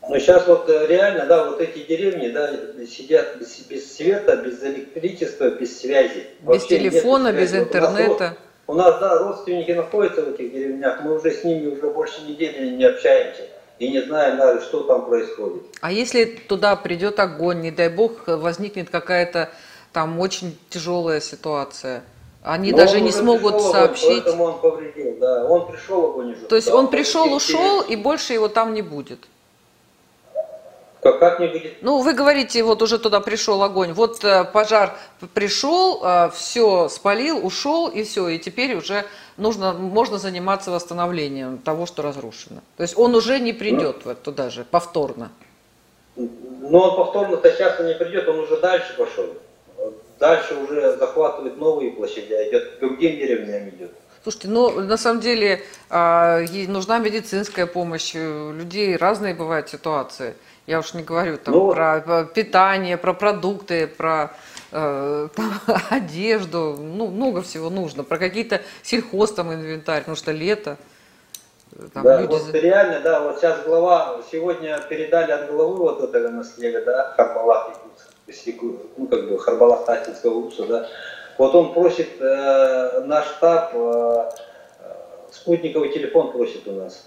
Ну 0.10 0.20
сейчас 0.20 0.48
вот 0.48 0.68
э, 0.70 0.88
реально, 0.88 1.28
да, 1.28 1.50
вот 1.50 1.62
эти 1.62 1.86
деревни, 1.86 2.30
да, 2.30 2.52
сидят 2.88 3.38
без, 3.40 3.60
без 3.60 3.96
света, 3.96 4.38
без 4.38 4.64
электричества, 4.64 5.52
без 5.52 5.80
связи. 5.80 6.28
Без 6.40 6.48
Вообще 6.48 6.68
телефона, 6.68 7.32
без 7.32 7.54
интернета. 7.54 8.38
У 8.68 8.74
нас, 8.74 9.00
да, 9.00 9.20
родственники 9.20 9.72
находятся 9.72 10.24
в 10.24 10.30
этих 10.30 10.52
деревнях, 10.52 11.02
мы 11.04 11.16
уже 11.16 11.32
с 11.32 11.44
ними 11.44 11.68
уже 11.68 11.88
больше 11.88 12.22
недели 12.24 12.70
не 12.76 12.86
общаемся 12.86 13.44
и 13.78 13.90
не 13.90 14.02
знаем 14.02 14.38
даже, 14.38 14.62
что 14.62 14.84
там 14.84 15.06
происходит. 15.06 15.64
А 15.82 15.92
если 15.92 16.26
туда 16.26 16.76
придет 16.76 17.20
огонь, 17.20 17.62
не 17.62 17.72
дай 17.72 17.90
бог, 17.90 18.28
возникнет 18.28 18.90
какая-то 18.90 19.52
там 19.94 20.20
очень 20.20 20.58
тяжелая 20.70 21.20
ситуация? 21.20 22.04
Они 22.42 22.72
Но 22.72 22.78
даже 22.78 23.02
не 23.02 23.12
смогут 23.12 23.62
сообщить. 23.62 24.24
Поэтому 24.24 24.44
он 24.44 24.62
повредил, 24.62 25.18
да. 25.20 25.46
Он 25.46 25.68
пришел, 25.68 26.06
огонь 26.06 26.34
уже. 26.34 26.46
То 26.46 26.56
есть 26.56 26.70
он 26.70 26.90
пришел, 26.90 27.34
ушел, 27.34 27.82
и 27.82 27.96
больше 27.96 28.34
его 28.34 28.48
там 28.48 28.74
не 28.74 28.82
будет? 28.82 29.20
Как, 31.06 31.20
как 31.20 31.40
не 31.40 31.46
будет? 31.46 31.84
Ну, 31.84 32.02
вы 32.02 32.14
говорите, 32.14 32.64
вот 32.64 32.82
уже 32.82 32.98
туда 32.98 33.20
пришел 33.20 33.62
огонь. 33.62 33.94
Вот 33.94 34.24
э, 34.24 34.44
пожар 34.44 34.98
пришел, 35.36 36.02
э, 36.04 36.32
все 36.34 36.90
спалил, 36.90 37.46
ушел, 37.46 37.90
и 37.90 38.04
все. 38.04 38.28
И 38.30 38.40
теперь 38.40 38.76
уже 38.76 39.06
нужно, 39.38 39.74
можно 39.74 40.18
заниматься 40.18 40.72
восстановлением 40.72 41.60
того, 41.60 41.86
что 41.86 42.02
разрушено. 42.02 42.62
То 42.78 42.82
есть 42.82 42.98
он 42.98 43.14
уже 43.14 43.40
не 43.40 43.54
придет 43.54 43.98
ну, 44.04 44.16
туда 44.16 44.50
же, 44.50 44.66
повторно. 44.66 45.30
Но 46.16 46.90
он 46.90 46.96
повторно-то 46.96 47.52
часто 47.52 47.84
не 47.84 47.94
придет, 47.94 48.28
он 48.28 48.40
уже 48.40 48.58
дальше 48.58 48.96
пошел. 48.98 49.28
Дальше 50.18 50.56
уже 50.56 50.98
захватывает 50.98 51.58
новые 51.58 51.92
площади, 51.92 52.34
а 52.34 52.50
идет 52.50 52.78
к 52.78 52.80
другим 52.80 53.16
деревням 53.18 53.70
идет. 53.70 53.92
Слушайте, 54.26 54.48
ну 54.48 54.82
на 54.82 54.98
самом 54.98 55.22
деле 55.22 55.62
а, 55.88 56.40
нужна 56.68 56.98
медицинская 56.98 57.68
помощь. 57.68 58.16
У 58.16 58.54
людей 58.54 58.96
разные 58.96 59.36
бывают 59.36 59.70
ситуации. 59.70 60.34
Я 60.66 60.80
уж 60.80 60.96
не 60.96 61.04
говорю 61.04 61.38
там 61.38 61.54
ну, 61.54 61.72
про 61.72 62.26
питание, 62.34 62.98
про 62.98 63.14
продукты, 63.14 63.86
про 63.86 64.32
э, 64.72 65.28
там, 65.36 65.54
одежду. 65.92 66.76
Ну, 66.80 67.10
много 67.10 67.44
всего 67.44 67.70
нужно. 67.70 68.04
Про 68.04 68.18
какие-то 68.18 68.62
сельхоз 68.82 69.32
там 69.32 69.54
инвентарь, 69.54 70.00
потому 70.00 70.16
что 70.16 70.32
лето. 70.32 70.78
Там 71.94 72.02
да, 72.02 72.20
люди... 72.20 72.32
вот 72.32 72.52
реально, 72.52 73.02
да, 73.02 73.20
вот 73.20 73.38
сейчас 73.38 73.64
глава, 73.64 74.22
сегодня 74.32 74.80
передали 74.90 75.34
от 75.34 75.52
главы 75.52 75.76
вот 75.76 76.02
этого 76.02 76.30
наследия, 76.30 76.82
да, 76.82 77.14
Харбалах, 77.16 77.80
ну, 78.98 79.08
как 79.08 79.30
бы 79.30 79.38
Харбалах 79.38 79.86
Татинского 79.86 80.34
УСа, 80.36 80.66
да, 80.66 80.90
вот 81.38 81.56
он 81.56 81.74
просит, 81.74 82.10
э, 82.20 83.02
наш 83.06 83.26
штаб, 83.26 83.72
э, 83.74 84.30
спутниковый 85.32 85.90
телефон 85.90 86.32
просит 86.32 86.68
у 86.68 86.72
нас. 86.72 87.06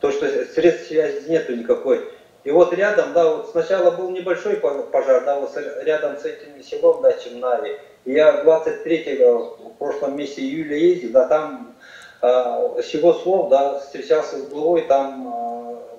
То, 0.00 0.12
что 0.12 0.28
средств 0.28 0.88
связи 0.88 1.28
нету 1.28 1.56
никакой. 1.56 2.08
И 2.44 2.50
вот 2.50 2.72
рядом, 2.72 3.12
да, 3.12 3.34
вот 3.34 3.50
сначала 3.50 3.90
был 3.90 4.10
небольшой 4.10 4.56
пожар, 4.56 5.24
да, 5.24 5.40
вот 5.40 5.50
рядом 5.82 6.16
с 6.16 6.24
этим 6.24 6.62
селом, 6.62 7.02
да, 7.02 7.12
Чемнави. 7.12 7.78
И 8.04 8.12
я 8.12 8.42
23-го 8.44 9.58
в 9.70 9.78
прошлом 9.78 10.16
месяце 10.16 10.40
июля 10.40 10.76
ездил, 10.76 11.10
да, 11.10 11.26
там 11.26 11.74
э, 12.22 12.82
всего 12.82 13.12
слов, 13.12 13.50
да, 13.50 13.80
встречался 13.80 14.38
с 14.38 14.48
главой, 14.48 14.82
там 14.82 15.34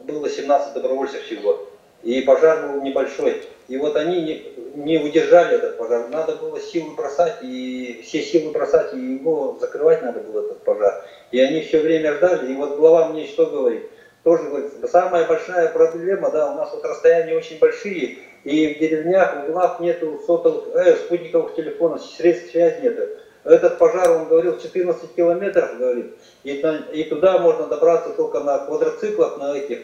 э, 0.08 0.12
было 0.12 0.30
17 0.30 0.74
добровольцев 0.74 1.22
всего. 1.24 1.68
И 2.04 2.22
пожар 2.22 2.68
был 2.68 2.82
небольшой. 2.82 3.44
И 3.68 3.78
вот 3.78 3.96
они 3.96 4.22
не, 4.22 4.44
не 4.76 4.98
удержали 4.98 5.56
этот 5.56 5.78
пожар. 5.78 6.08
Надо 6.10 6.36
было 6.36 6.60
силы 6.60 6.96
бросать, 6.96 7.38
и 7.42 8.02
все 8.04 8.22
силы 8.22 8.52
бросать, 8.52 8.94
и 8.94 8.98
его 8.98 9.58
закрывать 9.60 10.02
надо 10.02 10.22
было 10.22 10.46
этот 10.46 10.64
пожар. 10.64 11.06
И 11.32 11.40
они 11.40 11.62
все 11.62 11.80
время 11.82 12.14
ждали. 12.16 12.52
И 12.52 12.56
вот 12.56 12.78
глава 12.78 13.10
мне 13.10 13.26
что 13.28 13.46
говорит? 13.46 13.90
тоже 14.24 14.44
говорит, 14.44 14.72
самая 14.92 15.26
большая 15.26 15.70
проблема, 15.70 16.30
да, 16.32 16.52
у 16.52 16.56
нас 16.56 16.72
вот 16.74 16.84
расстояния 16.84 17.36
очень 17.36 17.58
большие, 17.60 18.18
и 18.44 18.74
в 18.74 18.80
деревнях, 18.80 19.36
в 19.36 19.50
углах 19.50 19.80
нету 19.80 20.20
сотовых, 20.26 20.76
э, 20.76 20.96
спутниковых 20.96 21.56
телефонов, 21.56 22.04
средств 22.04 22.52
связи 22.52 22.82
нету. 22.82 23.04
Этот 23.46 23.78
пожар, 23.78 24.12
он 24.12 24.28
говорил, 24.28 24.60
14 24.60 25.16
километров, 25.16 25.78
говорит, 25.78 26.14
и, 26.44 26.52
и 26.94 27.04
туда 27.06 27.40
можно 27.40 27.68
добраться 27.68 28.10
только 28.12 28.42
на 28.42 28.60
квадроциклах, 28.60 29.38
на 29.38 29.58
этих. 29.58 29.80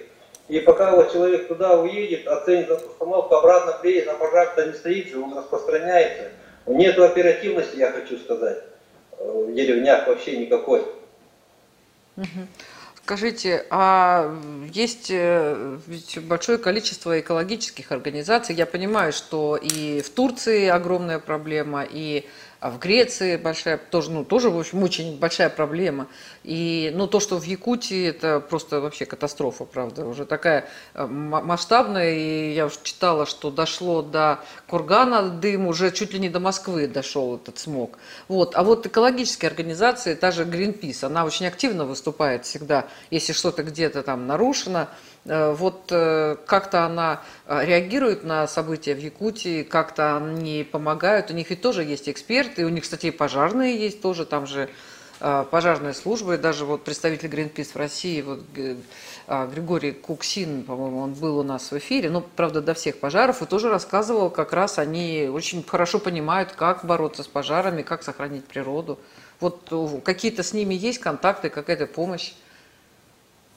И 0.48 0.60
пока 0.60 0.96
вот 0.96 1.12
человек 1.12 1.48
туда 1.48 1.80
уедет, 1.80 2.28
оценит 2.28 2.70
обстановку, 2.70 3.36
обратно 3.36 3.74
приедет, 3.82 4.10
а 4.10 4.14
пожар-то 4.14 4.68
не 4.68 4.74
стоит 4.74 5.10
же, 5.10 5.20
он 5.20 5.36
распространяется. 5.36 6.32
Нету 6.68 7.04
оперативности, 7.04 7.78
я 7.78 7.92
хочу 7.92 8.18
сказать, 8.20 8.64
в 9.18 9.54
деревнях 9.54 10.08
вообще 10.08 10.38
никакой. 10.38 10.84
Скажите, 13.04 13.68
а 13.70 14.36
есть 14.74 15.12
э, 15.12 15.78
ведь 15.86 16.18
большое 16.24 16.58
количество 16.58 17.20
экологических 17.20 17.92
организаций. 17.92 18.56
Я 18.56 18.66
понимаю, 18.66 19.14
что 19.14 19.60
и 19.62 20.02
в 20.02 20.10
Турции 20.10 20.68
огромная 20.68 21.20
проблема, 21.20 21.86
и 21.88 22.26
а 22.66 22.72
в 22.72 22.80
Греции 22.80 23.38
большая, 23.38 23.78
тоже, 23.78 24.10
ну, 24.10 24.26
тоже, 24.26 24.50
в 24.50 24.58
общем, 24.58 24.82
очень 24.82 25.20
большая 25.20 25.52
проблема. 25.52 26.08
И, 26.44 26.92
ну, 26.96 27.06
то, 27.06 27.20
что 27.20 27.38
в 27.38 27.44
Якутии, 27.44 28.08
это 28.08 28.40
просто 28.40 28.82
вообще 28.82 29.06
катастрофа, 29.06 29.66
правда, 29.66 30.04
уже 30.08 30.26
такая 30.26 30.68
э, 30.96 31.06
масштабная. 31.06 32.16
И 32.16 32.56
я 32.56 32.66
уже 32.66 32.78
читала, 32.82 33.28
что 33.28 33.52
дошло 33.52 34.02
до 34.02 34.40
Кургана 34.66 35.30
дым, 35.30 35.68
уже 35.68 35.92
чуть 35.92 36.14
ли 36.14 36.20
не 36.20 36.30
до 36.30 36.40
Москвы 36.40 36.88
дошел 36.88 37.36
этот 37.36 37.60
смог. 37.60 38.00
Вот. 38.28 38.56
А 38.56 38.64
вот 38.64 38.88
экологические 38.88 39.50
организации, 39.50 40.16
та 40.16 40.32
же 40.32 40.44
Greenpeace, 40.44 41.06
она 41.06 41.24
очень 41.24 41.46
активно 41.46 41.86
выступает 41.86 42.46
всегда, 42.46 42.88
если 43.12 43.34
что-то 43.34 43.62
где-то 43.62 44.02
там 44.02 44.26
нарушено, 44.26 44.88
вот 45.26 45.88
э, 45.90 46.38
как-то 46.46 46.86
она 46.86 47.22
э, 47.48 47.66
реагирует 47.66 48.24
на 48.24 48.48
события 48.48 48.94
в 48.94 49.00
Якутии, 49.00 49.64
как-то 49.64 50.18
они 50.18 50.64
помогают. 50.64 51.32
У 51.32 51.34
них 51.34 51.50
ведь 51.50 51.62
тоже 51.62 51.84
есть 51.84 52.08
эксперты, 52.08 52.64
у 52.64 52.70
них, 52.70 52.84
кстати, 52.84 53.08
и 53.08 53.12
пожарные 53.12 53.76
есть 53.76 54.02
тоже, 54.02 54.26
там 54.26 54.46
же 54.46 54.70
пожарные 55.18 55.94
службы, 55.94 56.38
даже 56.38 56.66
вот 56.66 56.84
представитель 56.84 57.30
Greenpeace 57.30 57.72
в 57.74 57.78
России, 57.78 58.22
вот 58.22 58.42
Григорий 58.52 59.94
Куксин, 59.94 60.64
по-моему, 60.64 61.00
он 61.00 61.14
был 61.14 61.40
у 61.40 61.44
нас 61.44 61.72
в 61.72 61.78
эфире, 61.78 62.10
ну, 62.10 62.22
правда, 62.36 62.62
до 62.62 62.74
всех 62.74 63.00
пожаров, 63.00 63.42
и 63.42 63.46
тоже 63.46 63.70
рассказывал, 63.70 64.30
как 64.30 64.52
раз 64.52 64.78
они 64.78 65.30
очень 65.32 65.64
хорошо 65.64 66.00
понимают, 66.00 66.52
как 66.52 66.84
бороться 66.84 67.24
с 67.24 67.28
пожарами, 67.28 67.82
как 67.82 68.04
сохранить 68.04 68.44
природу. 68.44 69.00
Вот 69.40 69.72
какие-то 70.04 70.44
с 70.44 70.52
ними 70.52 70.76
есть 70.76 71.00
контакты, 71.00 71.50
какая-то 71.50 71.88
помощь? 71.88 72.34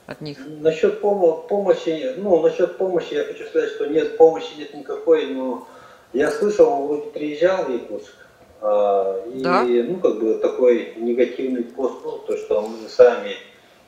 От 0.09 0.23
них? 0.23 0.38
Насчет 0.61 1.00
пом 1.00 1.47
помощи, 1.47 2.15
ну, 2.17 2.41
насчет 2.41 2.79
помощи 2.79 3.12
я 3.15 3.25
хочу 3.25 3.45
сказать, 3.45 3.71
что 3.71 3.87
нет, 3.87 4.17
помощи 4.17 4.50
нет 4.59 4.75
никакой, 4.75 5.27
но 5.27 5.69
я 6.15 6.31
слышал, 6.31 6.87
вот 6.87 7.12
приезжал 7.12 7.65
в 7.65 7.71
Якутск, 7.71 8.15
а, 8.62 9.23
и, 9.27 9.43
да? 9.43 9.62
ну, 9.65 10.00
как 10.00 10.19
бы 10.19 10.35
такой 10.37 10.95
негативный 10.97 11.62
пост 11.62 12.03
был, 12.03 12.19
то, 12.27 12.37
что 12.38 12.62
мы 12.62 12.88
сами 12.88 13.37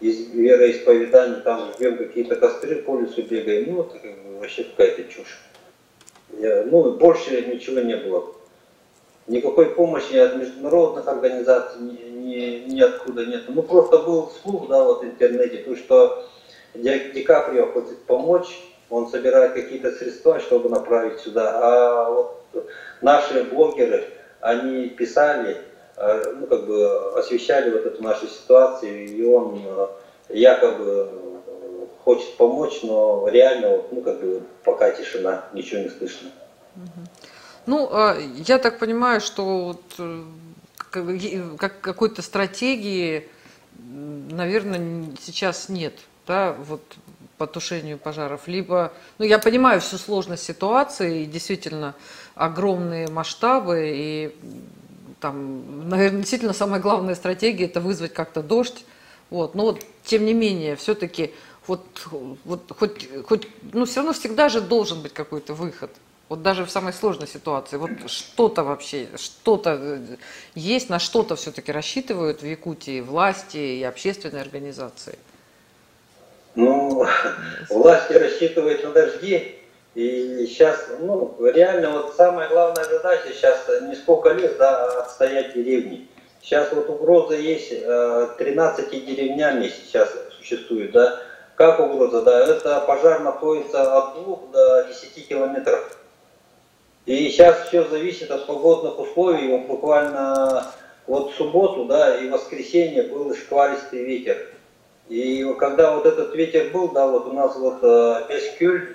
из 0.00 0.28
вероисповедания 0.30 1.40
там 1.40 1.72
жгем 1.72 1.96
какие-то 1.96 2.36
костры 2.36 2.76
по 2.82 3.00
лесу 3.00 3.22
бегаем, 3.22 3.74
ну, 3.74 3.82
это 3.82 3.98
как 3.98 4.22
бы 4.22 4.38
вообще 4.40 4.64
какая-то 4.64 5.04
чушь. 5.04 5.40
Я, 6.38 6.64
ну, 6.64 6.92
больше 6.92 7.46
ничего 7.46 7.80
не 7.80 7.96
было. 7.96 8.26
Никакой 9.26 9.74
помощи 9.74 10.16
от 10.16 10.36
международных 10.36 11.08
организаций, 11.08 11.80
ни, 12.30 12.64
ни, 12.66 12.74
ниоткуда 12.74 13.26
нет. 13.26 13.44
Ну, 13.48 13.62
просто 13.62 13.98
был 13.98 14.32
слух, 14.42 14.68
да, 14.68 14.82
вот 14.84 15.02
в 15.02 15.04
интернете, 15.04 15.58
то, 15.58 15.76
что 15.76 16.28
Ди 16.74 17.22
Каприо 17.22 17.66
хочет 17.66 17.98
помочь, 18.04 18.60
он 18.88 19.08
собирает 19.08 19.54
какие-то 19.54 19.92
средства, 19.92 20.40
чтобы 20.40 20.68
направить 20.68 21.20
сюда. 21.20 21.60
А 21.62 22.10
вот 22.10 22.44
наши 23.00 23.44
блогеры, 23.44 24.04
они 24.40 24.88
писали, 24.88 25.58
э, 25.96 26.34
ну, 26.38 26.46
как 26.46 26.66
бы 26.66 27.18
освещали 27.18 27.70
вот 27.70 27.86
эту 27.86 28.02
нашу 28.02 28.26
ситуацию, 28.26 29.06
и 29.06 29.24
он 29.24 29.62
э, 29.64 29.86
якобы 30.30 31.08
хочет 32.04 32.36
помочь, 32.36 32.80
но 32.82 33.28
реально, 33.28 33.82
ну, 33.90 34.02
как 34.02 34.20
бы 34.20 34.42
пока 34.64 34.90
тишина, 34.90 35.44
ничего 35.52 35.82
не 35.82 35.88
слышно. 35.90 36.30
Ну, 37.66 37.90
я 38.46 38.58
так 38.58 38.78
понимаю, 38.78 39.20
что 39.20 39.44
вот 39.44 39.82
э, 39.98 40.22
как 40.90 41.80
какой-то 41.80 42.22
стратегии, 42.22 43.28
наверное, 43.78 45.06
сейчас 45.20 45.68
нет. 45.68 45.94
Да, 46.26 46.52
вот 46.52 46.82
по 47.38 47.46
тушению 47.46 47.96
пожаров, 47.96 48.46
либо, 48.46 48.92
ну 49.18 49.24
я 49.24 49.38
понимаю 49.38 49.80
всю 49.80 49.96
сложность 49.96 50.44
ситуации, 50.44 51.22
и 51.22 51.26
действительно 51.26 51.94
огромные 52.34 53.08
масштабы, 53.08 53.92
и 53.94 54.36
там, 55.20 55.88
наверное, 55.88 56.20
действительно 56.20 56.52
самая 56.52 56.80
главная 56.80 57.14
стратегия 57.14 57.64
это 57.64 57.80
вызвать 57.80 58.12
как-то 58.12 58.42
дождь, 58.42 58.84
вот, 59.30 59.54
но 59.54 59.64
вот 59.64 59.82
тем 60.04 60.26
не 60.26 60.34
менее, 60.34 60.76
все-таки 60.76 61.32
вот, 61.66 61.86
вот 62.44 62.72
хоть, 62.78 63.08
хоть, 63.26 63.48
ну 63.72 63.86
все 63.86 64.00
равно 64.00 64.12
всегда 64.12 64.48
же 64.48 64.60
должен 64.60 65.00
быть 65.02 65.14
какой-то 65.14 65.54
выход. 65.54 65.90
Вот 66.30 66.42
даже 66.42 66.64
в 66.64 66.70
самой 66.70 66.92
сложной 66.92 67.26
ситуации, 67.26 67.76
вот 67.76 67.90
что-то 68.06 68.62
вообще, 68.62 69.08
что-то 69.16 69.76
э, 69.82 69.98
есть, 70.54 70.88
на 70.88 71.00
что-то 71.00 71.34
все-таки 71.34 71.72
рассчитывают 71.72 72.40
в 72.40 72.46
Якутии 72.46 73.00
власти 73.00 73.56
и 73.56 73.82
общественные 73.82 74.40
организации. 74.40 75.18
Ну, 76.54 77.04
власти 77.68 78.12
рассчитывают 78.12 78.84
на 78.84 78.92
дожди, 78.92 79.56
и 79.96 80.46
сейчас, 80.48 80.86
ну, 81.00 81.34
реально 81.52 81.90
вот 81.90 82.14
самая 82.14 82.48
главная 82.48 82.84
задача 82.84 83.32
сейчас 83.34 83.66
не 83.82 83.96
сколько 83.96 84.30
лет, 84.30 84.56
да, 84.56 84.84
а 84.84 85.00
отстоять 85.00 85.54
деревни. 85.54 86.06
Сейчас 86.42 86.72
вот 86.72 86.88
угроза 86.88 87.34
есть, 87.34 87.70
13 87.70 88.38
э, 88.38 89.00
деревнями 89.00 89.66
сейчас 89.66 90.14
существует, 90.38 90.92
да. 90.92 91.20
Как 91.56 91.80
угроза, 91.80 92.22
да, 92.22 92.46
это 92.46 92.78
пожар 92.86 93.18
находится 93.18 93.98
от 93.98 94.14
2 94.22 94.36
до 94.52 94.84
10 94.84 95.26
километров 95.26 95.99
и 97.10 97.28
сейчас 97.28 97.66
все 97.66 97.82
зависит 97.88 98.30
от 98.30 98.46
погодных 98.46 98.96
условий. 99.00 99.48
Вот 99.48 99.66
буквально 99.66 100.64
вот 101.08 101.32
в 101.32 101.34
субботу, 101.34 101.86
да, 101.86 102.16
и 102.16 102.28
воскресенье 102.28 103.02
был 103.02 103.34
шкваристый 103.34 104.04
ветер. 104.04 104.46
И 105.08 105.44
когда 105.58 105.96
вот 105.96 106.06
этот 106.06 106.32
ветер 106.36 106.70
был, 106.72 106.92
да, 106.92 107.08
вот 107.08 107.26
у 107.26 107.32
нас 107.32 107.56
вот 107.56 107.82
Бескюль, 108.28 108.94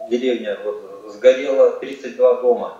э, 0.00 0.10
деревня, 0.10 0.58
вот 0.64 1.12
сгорело 1.14 1.78
32 1.78 2.42
дома. 2.42 2.78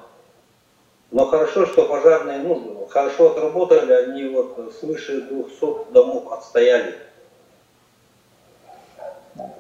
Но 1.13 1.27
хорошо, 1.27 1.65
что 1.67 1.87
пожарные, 1.87 2.39
ну, 2.39 2.89
хорошо 2.91 3.31
отработали, 3.31 3.93
они 3.93 4.25
вот 4.31 4.75
свыше 4.81 5.21
200 5.21 5.93
домов 5.93 6.33
отстояли. 6.33 6.97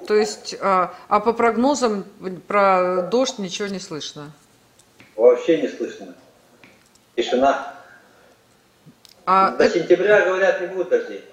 То 0.09 0.14
есть, 0.14 0.57
а, 0.61 0.93
а 1.07 1.21
по 1.21 1.33
прогнозам 1.33 2.07
про 2.49 3.02
дождь 3.02 3.38
ничего 3.38 3.69
не 3.69 3.79
слышно? 3.79 4.33
Вообще 5.16 5.61
не 5.61 5.69
слышно. 5.69 6.14
Тишина. 7.16 7.75
А 9.26 9.50
До 9.50 9.64
это... 9.64 9.78
сентября, 9.78 10.25
говорят, 10.25 10.61
не 10.61 10.66
будет 10.69 10.88
дождей. 10.88 11.25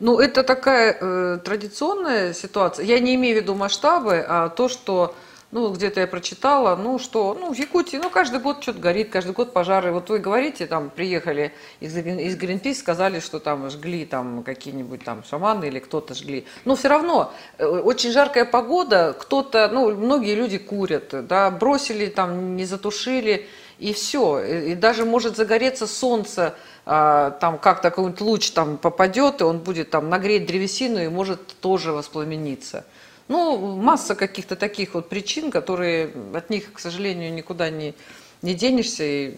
Ну, 0.00 0.18
это 0.18 0.42
такая 0.42 0.96
э, 1.00 1.38
традиционная 1.44 2.32
ситуация. 2.32 2.84
Я 2.84 2.98
не 2.98 3.14
имею 3.14 3.38
в 3.38 3.42
виду 3.42 3.54
масштабы, 3.54 4.24
а 4.26 4.48
то, 4.48 4.68
что 4.68 5.14
ну, 5.54 5.70
где-то 5.70 6.00
я 6.00 6.08
прочитала, 6.08 6.74
ну, 6.74 6.98
что, 6.98 7.38
ну, 7.40 7.54
в 7.54 7.56
Якутии, 7.56 7.96
ну, 7.96 8.10
каждый 8.10 8.40
год 8.40 8.60
что-то 8.60 8.80
горит, 8.80 9.10
каждый 9.10 9.34
год 9.34 9.52
пожары. 9.52 9.92
Вот 9.92 10.10
вы 10.10 10.18
говорите, 10.18 10.66
там, 10.66 10.90
приехали 10.90 11.52
из, 11.78 11.96
из 11.96 12.36
Greenpeace, 12.36 12.74
сказали, 12.74 13.20
что 13.20 13.38
там 13.38 13.70
жгли 13.70 14.04
там 14.04 14.42
какие-нибудь 14.42 15.04
там 15.04 15.22
шаманы 15.22 15.66
или 15.66 15.78
кто-то 15.78 16.12
жгли. 16.14 16.44
Но 16.64 16.74
все 16.74 16.88
равно, 16.88 17.32
э, 17.58 17.66
очень 17.66 18.10
жаркая 18.10 18.46
погода, 18.46 19.14
кто-то, 19.16 19.70
ну, 19.72 19.94
многие 19.94 20.34
люди 20.34 20.58
курят, 20.58 21.26
да, 21.28 21.52
бросили 21.52 22.06
там, 22.06 22.56
не 22.56 22.64
затушили, 22.64 23.46
и 23.78 23.92
все. 23.92 24.40
И 24.40 24.74
даже 24.74 25.04
может 25.04 25.36
загореться 25.36 25.86
солнце, 25.86 26.56
а, 26.84 27.30
там 27.30 27.58
как 27.58 27.80
то 27.80 27.90
какой-нибудь 27.90 28.20
луч 28.22 28.50
там 28.50 28.76
попадет, 28.76 29.40
и 29.40 29.44
он 29.44 29.58
будет 29.58 29.90
там 29.90 30.10
нагреть 30.10 30.46
древесину 30.46 30.98
и 31.00 31.06
может 31.06 31.46
тоже 31.60 31.92
воспламениться. 31.92 32.84
Ну, 33.28 33.56
масса 33.76 34.14
каких-то 34.14 34.54
таких 34.54 34.94
вот 34.94 35.08
причин, 35.08 35.50
которые 35.50 36.10
от 36.34 36.50
них, 36.50 36.72
к 36.72 36.78
сожалению, 36.78 37.32
никуда 37.32 37.70
не, 37.70 37.94
не 38.42 38.54
денешься, 38.54 39.02
и 39.04 39.34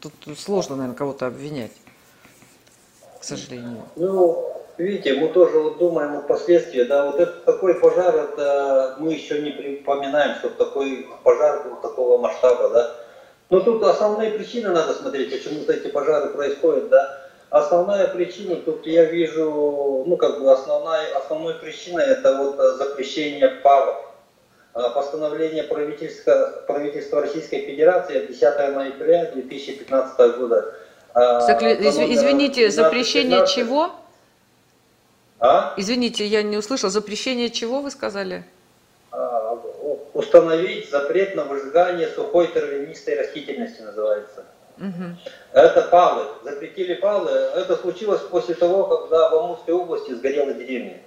тут 0.00 0.12
сложно, 0.36 0.76
наверное, 0.76 0.96
кого-то 0.96 1.26
обвинять, 1.26 1.72
к 3.20 3.24
сожалению. 3.24 3.84
Ну, 3.94 4.52
видите, 4.78 5.14
мы 5.14 5.28
тоже 5.28 5.60
вот 5.60 5.78
думаем 5.78 6.16
о 6.16 6.22
последствиях, 6.22 6.88
да, 6.88 7.06
вот 7.06 7.20
это 7.20 7.32
такой 7.44 7.74
пожар, 7.74 8.16
это 8.16 8.96
мы 8.98 9.12
еще 9.12 9.40
не 9.40 9.50
припоминаем, 9.50 10.36
что 10.38 10.50
такой 10.50 11.08
пожар 11.22 11.68
был 11.68 11.76
такого 11.76 12.18
масштаба, 12.18 12.70
да. 12.70 12.96
Но 13.48 13.60
тут 13.60 13.82
основные 13.84 14.32
причины 14.32 14.70
надо 14.70 14.94
смотреть, 14.94 15.30
почему-то 15.30 15.72
эти 15.72 15.86
пожары 15.86 16.30
происходят, 16.30 16.88
да. 16.88 17.29
Основная 17.50 18.06
причина, 18.06 18.56
тут 18.56 18.86
я 18.86 19.06
вижу, 19.06 20.04
ну 20.06 20.16
как 20.16 20.40
бы 20.40 20.52
основная, 20.52 21.16
основной 21.16 21.54
причиной 21.54 22.04
это 22.04 22.36
вот 22.36 22.56
запрещение 22.78 23.48
ПАВов. 23.48 23.96
А, 24.72 24.90
постановление 24.90 25.64
правительства, 25.64 26.62
правительства 26.68 27.22
Российской 27.22 27.66
Федерации 27.66 28.24
10 28.26 28.42
ноября 28.72 29.32
2015 29.32 30.36
года. 30.38 30.74
Закли... 31.12 31.72
Извините, 31.72 32.70
запрещение 32.70 33.40
15... 33.40 33.54
чего? 33.54 33.90
А? 35.40 35.74
Извините, 35.76 36.24
я 36.26 36.44
не 36.44 36.56
услышал. 36.56 36.88
Запрещение 36.88 37.50
чего 37.50 37.80
вы 37.80 37.90
сказали? 37.90 38.44
Установить 40.14 40.88
запрет 40.88 41.34
на 41.34 41.44
выжигание 41.44 42.08
сухой 42.08 42.46
травянистой 42.48 43.18
растительности 43.18 43.80
называется. 43.80 44.44
Угу. 44.78 45.04
Это 45.52 45.82
палы. 45.82 46.24
Запретили 46.44 46.94
палы. 46.94 47.30
Это 47.30 47.76
случилось 47.76 48.20
после 48.22 48.54
того, 48.54 48.84
когда 48.84 49.30
в 49.30 49.34
Амурской 49.34 49.74
области 49.74 50.12
сгорела 50.12 50.52
деревня. 50.54 51.00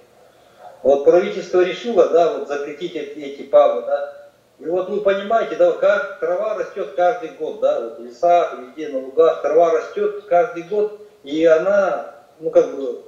Вот 0.82 1.04
правительство 1.04 1.62
решило, 1.62 2.08
да, 2.10 2.34
вот 2.34 2.48
запретить 2.48 2.94
эти, 2.94 3.42
палы, 3.42 3.82
да. 3.86 4.30
И 4.58 4.66
вот 4.66 4.88
вы 4.88 5.00
понимаете, 5.00 5.56
да, 5.56 5.72
как 5.72 6.20
трава 6.20 6.58
растет 6.58 6.92
каждый 6.94 7.30
год, 7.30 7.60
да, 7.60 7.80
вот 7.80 7.98
в 7.98 8.04
лесах, 8.04 8.58
везде 8.58 8.88
на 8.88 8.98
лугах 8.98 9.42
трава 9.42 9.72
растет 9.72 10.24
каждый 10.28 10.62
год, 10.64 11.00
и 11.24 11.44
она, 11.44 12.14
ну 12.38 12.50
как 12.50 12.76
бы, 12.76 13.02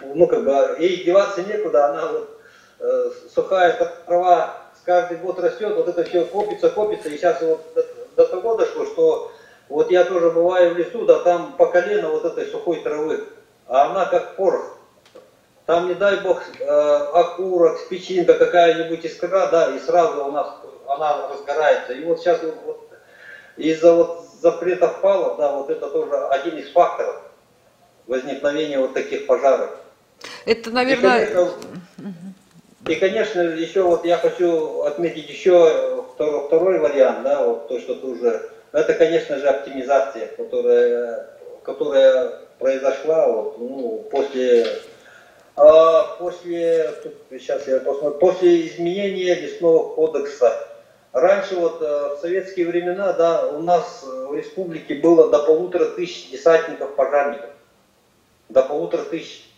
ну 0.00 0.26
как 0.28 0.44
бы, 0.44 0.76
ей 0.78 1.02
деваться 1.02 1.42
некуда, 1.42 1.86
она 1.86 2.12
вот 2.12 2.40
э, 2.78 3.10
сухая 3.34 3.76
трава 4.06 4.54
каждый 4.84 5.16
год 5.16 5.40
растет, 5.40 5.74
вот 5.74 5.88
это 5.88 6.04
все 6.04 6.24
копится, 6.24 6.68
копится, 6.68 7.08
и 7.08 7.16
сейчас 7.16 7.40
вот 7.40 7.60
до, 8.20 8.26
того 8.26 8.56
дошло, 8.56 8.84
что 8.84 9.32
вот 9.68 9.90
я 9.90 10.04
тоже 10.04 10.30
бываю 10.30 10.74
в 10.74 10.78
лесу, 10.78 11.04
да 11.04 11.20
там 11.20 11.54
по 11.56 11.66
колено 11.66 12.10
вот 12.10 12.24
этой 12.24 12.46
сухой 12.46 12.82
травы, 12.82 13.24
а 13.66 13.90
она 13.90 14.06
как 14.06 14.36
порох. 14.36 14.76
Там, 15.66 15.88
не 15.88 15.94
дай 15.94 16.20
бог, 16.20 16.42
э, 16.58 16.64
окурок, 16.64 17.78
спичинка 17.78 18.34
какая-нибудь 18.34 19.04
искра, 19.04 19.46
да, 19.52 19.74
и 19.74 19.78
сразу 19.78 20.24
у 20.24 20.32
нас 20.32 20.56
она 20.88 21.28
разгорается. 21.28 21.92
И 21.92 22.04
вот 22.04 22.18
сейчас 22.18 22.40
вот, 22.42 22.88
из-за 23.56 23.94
вот 23.94 24.26
запретов 24.40 25.00
палов, 25.00 25.36
да, 25.38 25.52
вот 25.52 25.70
это 25.70 25.88
тоже 25.88 26.16
один 26.30 26.58
из 26.58 26.72
факторов 26.72 27.22
возникновения 28.08 28.80
вот 28.80 28.94
таких 28.94 29.26
пожаров. 29.26 29.70
Это, 30.44 30.70
наверное... 30.70 31.22
И, 31.22 31.26
конечно, 31.26 31.52
и, 32.88 32.94
конечно 32.96 33.40
еще 33.40 33.82
вот 33.82 34.04
я 34.04 34.16
хочу 34.16 34.82
отметить 34.82 35.28
еще 35.28 35.99
второй, 36.20 36.46
второй 36.46 36.78
вариант, 36.78 37.22
да, 37.22 37.46
вот 37.46 37.68
то, 37.68 37.80
что 37.80 37.94
ты 37.94 38.06
уже 38.06 38.50
это, 38.72 38.92
конечно 38.92 39.38
же, 39.38 39.48
оптимизация, 39.48 40.26
которая, 40.36 41.30
которая 41.62 42.32
произошла 42.58 43.26
вот, 43.26 43.58
ну, 43.58 44.06
после, 44.10 44.66
а, 45.56 46.16
после, 46.18 46.92
тут, 47.02 47.14
сейчас 47.30 47.66
я 47.66 47.80
посмотрю, 47.80 48.18
после 48.18 48.66
изменения 48.66 49.34
лесного 49.34 49.94
кодекса. 49.94 50.66
Раньше 51.12 51.56
вот 51.56 51.82
э, 51.82 52.14
в 52.14 52.18
советские 52.20 52.66
времена, 52.66 53.12
да, 53.14 53.48
у 53.48 53.62
нас 53.62 54.04
в 54.04 54.32
республике 54.32 54.94
было 54.96 55.28
до 55.28 55.40
полутора 55.40 55.86
тысяч 55.86 56.30
десантников-пожарников. 56.30 57.50
До 58.48 58.62
полутора 58.62 59.02
тысяч. 59.02 59.50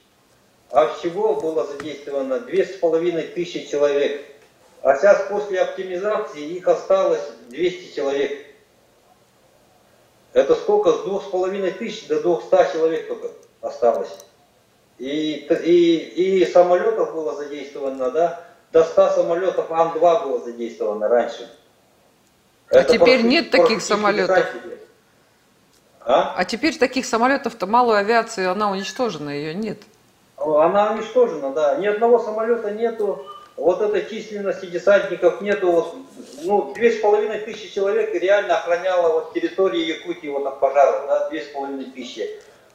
А 0.70 0.87
всего 0.94 1.35
было 1.35 1.66
задействовано 1.66 2.40
две 2.40 2.64
с 2.64 2.70
половиной 2.79 3.25
тысячи 3.25 3.70
человек. 3.70 4.22
А 4.83 4.97
сейчас 4.97 5.27
после 5.29 5.61
оптимизации 5.61 6.42
их 6.42 6.66
осталось 6.66 7.23
200 7.49 7.95
человек. 7.95 8.47
Это 10.33 10.55
сколько? 10.57 10.92
С 10.92 11.01
двух 11.03 11.25
с 11.25 11.29
половиной 11.29 11.71
тысяч 11.71 12.09
до 12.09 12.21
двухста 12.21 12.64
человек 12.73 13.07
только 13.07 13.29
осталось. 13.61 14.11
И, 14.99 15.47
и, 15.64 16.42
и 16.42 16.47
самолетов 16.47 17.14
было 17.14 17.35
задействовано, 17.37 18.11
да, 18.11 18.45
до 18.73 18.85
100 18.85 19.11
самолетов 19.11 19.71
Ан-2 19.71 20.25
было 20.25 20.40
задействовано 20.40 21.09
раньше. 21.09 21.51
А 22.71 22.79
Это 22.79 22.95
теперь 22.95 23.23
нет 23.23 23.51
таких 23.51 23.83
самолетов. 23.83 24.47
А? 26.05 26.35
а 26.37 26.45
теперь 26.45 26.77
таких 26.77 27.07
самолетов-то 27.07 27.66
малой 27.66 28.01
авиации, 28.01 28.45
она 28.45 28.71
уничтожена, 28.71 29.31
ее 29.31 29.55
нет. 29.55 29.79
Она 30.37 30.92
уничтожена, 30.92 31.53
да. 31.53 31.77
Ни 31.77 31.87
одного 31.87 32.18
самолета 32.18 32.73
нету 32.73 33.25
вот 33.57 33.83
этой 33.83 34.09
численности 34.09 34.67
десантников 34.67 35.41
нету, 35.41 35.71
вот, 35.71 35.95
ну, 36.43 36.73
две 36.75 36.93
с 36.93 37.01
половиной 37.01 37.41
тысячи 37.41 37.73
человек 37.73 38.15
реально 38.15 38.59
охраняло 38.59 39.12
вот 39.12 39.35
территории 39.35 39.85
Якутии 39.85 40.29
вот 40.29 40.47
от 40.47 40.61
пожаров, 40.61 41.07
да, 41.07 41.29
две 41.29 41.43
с 41.43 41.49
половиной 41.49 41.87
тысячи. 41.87 42.29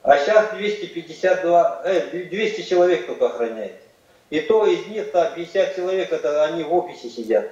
А 0.04 0.18
сейчас 0.18 0.52
252, 0.54 1.82
э, 1.86 2.26
200 2.26 2.62
человек 2.62 3.08
только 3.08 3.26
охраняет. 3.26 3.76
И 4.30 4.40
то 4.42 4.66
из 4.66 4.88
них-то 4.88 5.32
50 5.36 5.76
человек, 5.76 6.12
это 6.12 6.44
они 6.46 6.64
в 6.64 6.74
офисе 6.74 7.10
сидят. 7.10 7.50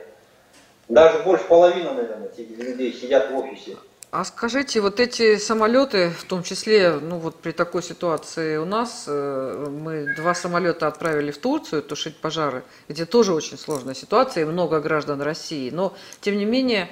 Даже 0.87 1.19
больше 1.19 1.45
половины, 1.45 1.89
наверное, 1.91 2.29
людей 2.37 2.93
сидят 2.93 3.31
в 3.31 3.37
офисе. 3.37 3.77
А 4.11 4.23
скажите, 4.23 4.79
вот 4.79 4.99
эти 4.99 5.37
самолеты, 5.37 6.09
в 6.09 6.23
том 6.23 6.41
числе, 6.41 6.93
ну 7.01 7.17
вот 7.17 7.35
при 7.41 7.51
такой 7.51 7.83
ситуации 7.83 8.55
у 8.57 8.65
нас, 8.65 9.05
э, 9.07 9.67
мы 9.69 10.15
два 10.15 10.33
самолета 10.33 10.87
отправили 10.87 11.31
в 11.31 11.37
Турцию 11.37 11.83
тушить 11.83 12.15
пожары, 12.17 12.63
где 12.87 13.05
тоже 13.05 13.33
очень 13.33 13.57
сложная 13.57 13.93
ситуация 13.93 14.43
и 14.43 14.45
много 14.45 14.79
граждан 14.79 15.21
России. 15.21 15.69
Но, 15.69 15.93
тем 16.21 16.37
не 16.37 16.45
менее, 16.45 16.89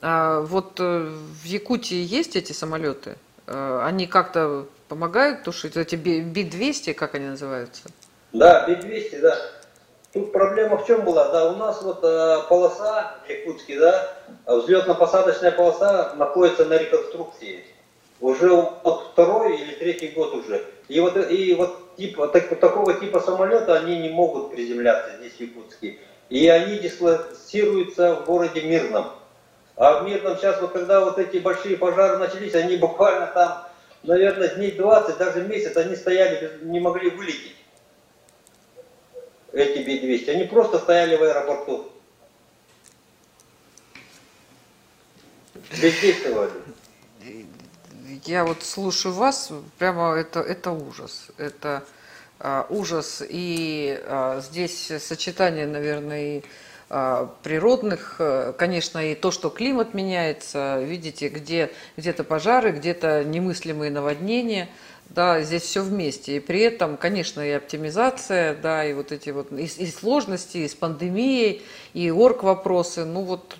а, 0.00 0.40
вот 0.40 0.78
э, 0.80 1.10
в 1.42 1.44
Якутии 1.44 2.02
есть 2.02 2.36
эти 2.36 2.52
самолеты? 2.52 3.16
Э, 3.46 3.82
они 3.84 4.06
как-то 4.06 4.66
помогают 4.88 5.44
тушить? 5.44 5.76
Эти 5.76 5.96
Би-200, 5.96 6.94
как 6.94 7.14
они 7.14 7.26
называются? 7.26 7.82
Да, 8.32 8.66
Би-200, 8.66 9.20
да. 9.20 9.38
Тут 10.12 10.32
проблема 10.32 10.78
в 10.78 10.86
чем 10.86 11.04
была? 11.04 11.28
Да, 11.28 11.50
у 11.50 11.56
нас 11.56 11.82
вот 11.82 12.02
э, 12.02 12.38
полоса 12.48 13.14
в 13.26 13.30
Якутске, 13.30 13.78
да, 13.78 14.08
взлетно-посадочная 14.46 15.52
полоса 15.52 16.14
находится 16.16 16.64
на 16.64 16.78
реконструкции. 16.78 17.64
Уже 18.20 18.48
вот 18.48 19.10
второй 19.12 19.58
или 19.58 19.74
третий 19.74 20.08
год 20.08 20.34
уже. 20.34 20.64
И 20.88 20.98
вот, 20.98 21.16
и 21.16 21.54
вот 21.54 21.94
типа, 21.96 22.28
так, 22.28 22.58
такого 22.58 22.94
типа 22.94 23.20
самолета 23.20 23.74
они 23.74 23.98
не 23.98 24.08
могут 24.08 24.50
приземляться 24.50 25.16
здесь 25.18 25.34
в 25.34 25.40
Якутске. 25.40 25.98
И 26.30 26.48
они 26.48 26.78
дислоцируются 26.78 28.16
в 28.16 28.24
городе 28.24 28.62
Мирном. 28.62 29.10
А 29.76 30.00
в 30.00 30.04
Мирном 30.04 30.38
сейчас, 30.38 30.60
вот 30.62 30.72
когда 30.72 31.04
вот 31.04 31.18
эти 31.18 31.36
большие 31.36 31.76
пожары 31.76 32.16
начались, 32.16 32.54
они 32.54 32.76
буквально 32.76 33.26
там, 33.26 33.62
наверное, 34.02 34.48
дней 34.48 34.72
20, 34.72 35.18
даже 35.18 35.42
месяц, 35.42 35.76
они 35.76 35.96
стояли, 35.96 36.58
не 36.62 36.80
могли 36.80 37.10
вылететь 37.10 37.57
эти 39.52 39.78
Би-200. 39.78 40.30
Они 40.30 40.44
просто 40.44 40.78
стояли 40.78 41.16
в 41.16 41.22
аэропорту. 41.22 41.90
Бездействовали. 45.70 46.50
Я 48.24 48.44
вот 48.44 48.62
слушаю 48.62 49.14
вас, 49.14 49.50
прямо 49.78 50.14
это, 50.14 50.40
это 50.40 50.70
ужас. 50.70 51.28
Это 51.36 51.84
а, 52.40 52.66
ужас. 52.68 53.22
И 53.28 54.00
а, 54.06 54.40
здесь 54.40 54.92
сочетание, 54.98 55.66
наверное, 55.66 56.38
и 56.38 56.42
природных, 56.88 58.16
э, 58.18 58.54
конечно, 58.56 59.10
и 59.10 59.14
то, 59.14 59.30
что 59.30 59.50
климат 59.50 59.92
меняется, 59.92 60.80
видите, 60.82 61.28
где 61.28 61.70
где-то 61.96 62.24
пожары, 62.24 62.72
где-то 62.72 63.24
немыслимые 63.24 63.90
наводнения– 63.90 64.68
да, 65.10 65.40
здесь 65.40 65.62
все 65.62 65.82
вместе. 65.82 66.36
И 66.36 66.40
при 66.40 66.60
этом, 66.60 66.96
конечно, 66.96 67.40
и 67.40 67.50
оптимизация, 67.50 68.54
да, 68.54 68.84
и 68.84 68.92
вот 68.92 69.12
эти 69.12 69.30
вот, 69.30 69.52
и, 69.52 69.64
и 69.64 69.90
сложности, 69.90 70.58
и 70.58 70.68
с 70.68 70.74
пандемией, 70.74 71.62
и 71.94 72.10
орг 72.10 72.42
вопросы, 72.42 73.04
ну 73.04 73.22
вот 73.22 73.56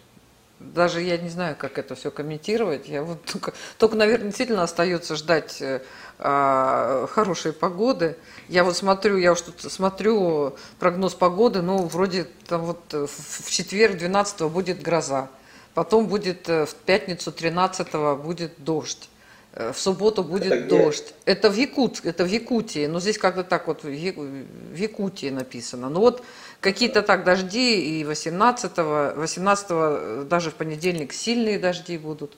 даже 0.61 1.01
я 1.01 1.17
не 1.17 1.29
знаю, 1.29 1.57
как 1.57 1.79
это 1.79 1.95
все 1.95 2.11
комментировать. 2.11 2.89
Я 2.89 3.03
вот 3.03 3.25
только, 3.33 3.55
только 3.79 3.97
наверное, 3.97 4.29
действительно 4.29 4.63
остается 4.63 5.17
ждать 5.17 5.63
э, 5.63 5.77
а, 5.77 5.83
хорошей 6.19 7.53
погоды. 7.53 8.17
Я 8.49 8.65
вот 8.65 8.77
смотрю, 8.77 9.19
я 9.19 9.33
уж 9.33 9.41
тут 9.41 9.61
смотрю 9.73 10.57
прогноз 10.81 11.15
погоды, 11.15 11.63
ну, 11.63 11.85
вроде 11.85 12.27
там 12.47 12.63
вот 12.63 12.81
в 12.93 13.51
четверг 13.51 13.99
12 13.99 14.43
будет 14.51 14.83
гроза, 14.83 15.29
потом 15.75 16.07
будет 16.07 16.49
э, 16.49 16.67
в 16.67 16.75
пятницу 16.75 17.31
13 17.31 17.89
будет 18.21 18.53
дождь. 18.59 19.09
Э, 19.53 19.73
в 19.73 19.81
субботу 19.81 20.23
будет 20.23 20.53
это 20.53 20.69
дождь. 20.69 21.15
Это 21.25 21.51
в 21.51 21.57
Якут, 21.57 22.01
это 22.05 22.25
в 22.25 22.29
Якутии, 22.29 22.87
но 22.87 23.01
здесь 23.01 23.19
как-то 23.19 23.45
так 23.45 23.67
вот 23.67 23.83
в 23.83 24.75
Якутии 24.75 25.31
написано. 25.31 25.89
Ну 25.89 26.01
вот 26.01 26.23
какие-то 26.61 27.03
так 27.03 27.25
дожди 27.25 28.01
и 28.01 28.05
18-го, 28.05 29.21
18 29.21 30.29
даже 30.29 30.51
в 30.51 30.55
понедельник 30.55 31.13
сильные 31.13 31.59
дожди 31.59 31.99
будут. 31.99 32.37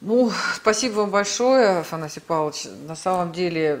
Ну, 0.00 0.30
спасибо 0.54 0.98
вам 0.98 1.10
большое, 1.10 1.80
Афанасий 1.80 2.20
Павлович. 2.20 2.66
На 2.86 2.94
самом 2.94 3.32
деле, 3.32 3.80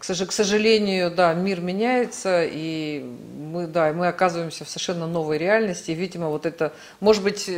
к 0.00 0.32
сожалению, 0.32 1.12
да, 1.12 1.32
мир 1.34 1.60
меняется, 1.60 2.42
и 2.44 3.00
мы, 3.38 3.68
да, 3.68 3.92
мы 3.92 4.08
оказываемся 4.08 4.64
в 4.64 4.68
совершенно 4.68 5.06
новой 5.06 5.38
реальности. 5.38 5.92
Видимо, 5.92 6.30
вот 6.30 6.46
это, 6.46 6.72
может 6.98 7.22
быть, 7.22 7.48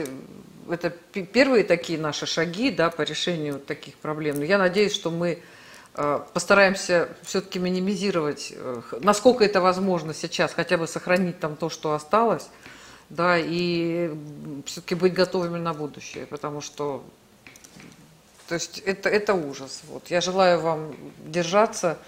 это 0.69 0.91
первые 0.91 1.65
такие 1.65 1.99
наши 1.99 2.27
шаги 2.27 2.71
да, 2.71 2.91
по 2.91 3.01
решению 3.03 3.59
таких 3.59 3.95
проблем. 3.95 4.37
Но 4.37 4.45
я 4.45 4.59
надеюсь, 4.59 4.93
что 4.93 5.11
мы 5.11 5.43
э, 5.95 6.21
постараемся 6.35 7.09
все-таки 7.23 7.59
минимизировать, 7.59 8.53
э, 8.55 8.83
насколько 9.01 9.45
это 9.45 9.63
возможно 9.63 10.13
сейчас, 10.13 10.53
хотя 10.53 10.77
бы 10.77 10.87
сохранить 10.87 11.41
там 11.41 11.57
то, 11.57 11.71
что 11.71 11.95
осталось, 11.95 12.51
да, 13.11 13.37
и 13.39 14.11
все-таки 14.65 14.95
быть 14.95 15.13
готовыми 15.13 15.59
на 15.59 15.75
будущее, 15.75 16.27
потому 16.27 16.61
что 16.61 17.05
то 18.51 18.55
есть 18.55 18.79
это, 18.81 19.09
это 19.09 19.35
ужас. 19.35 19.83
Вот. 19.87 20.09
Я 20.09 20.21
желаю 20.21 20.59
вам 20.59 20.97
держаться 21.25 21.99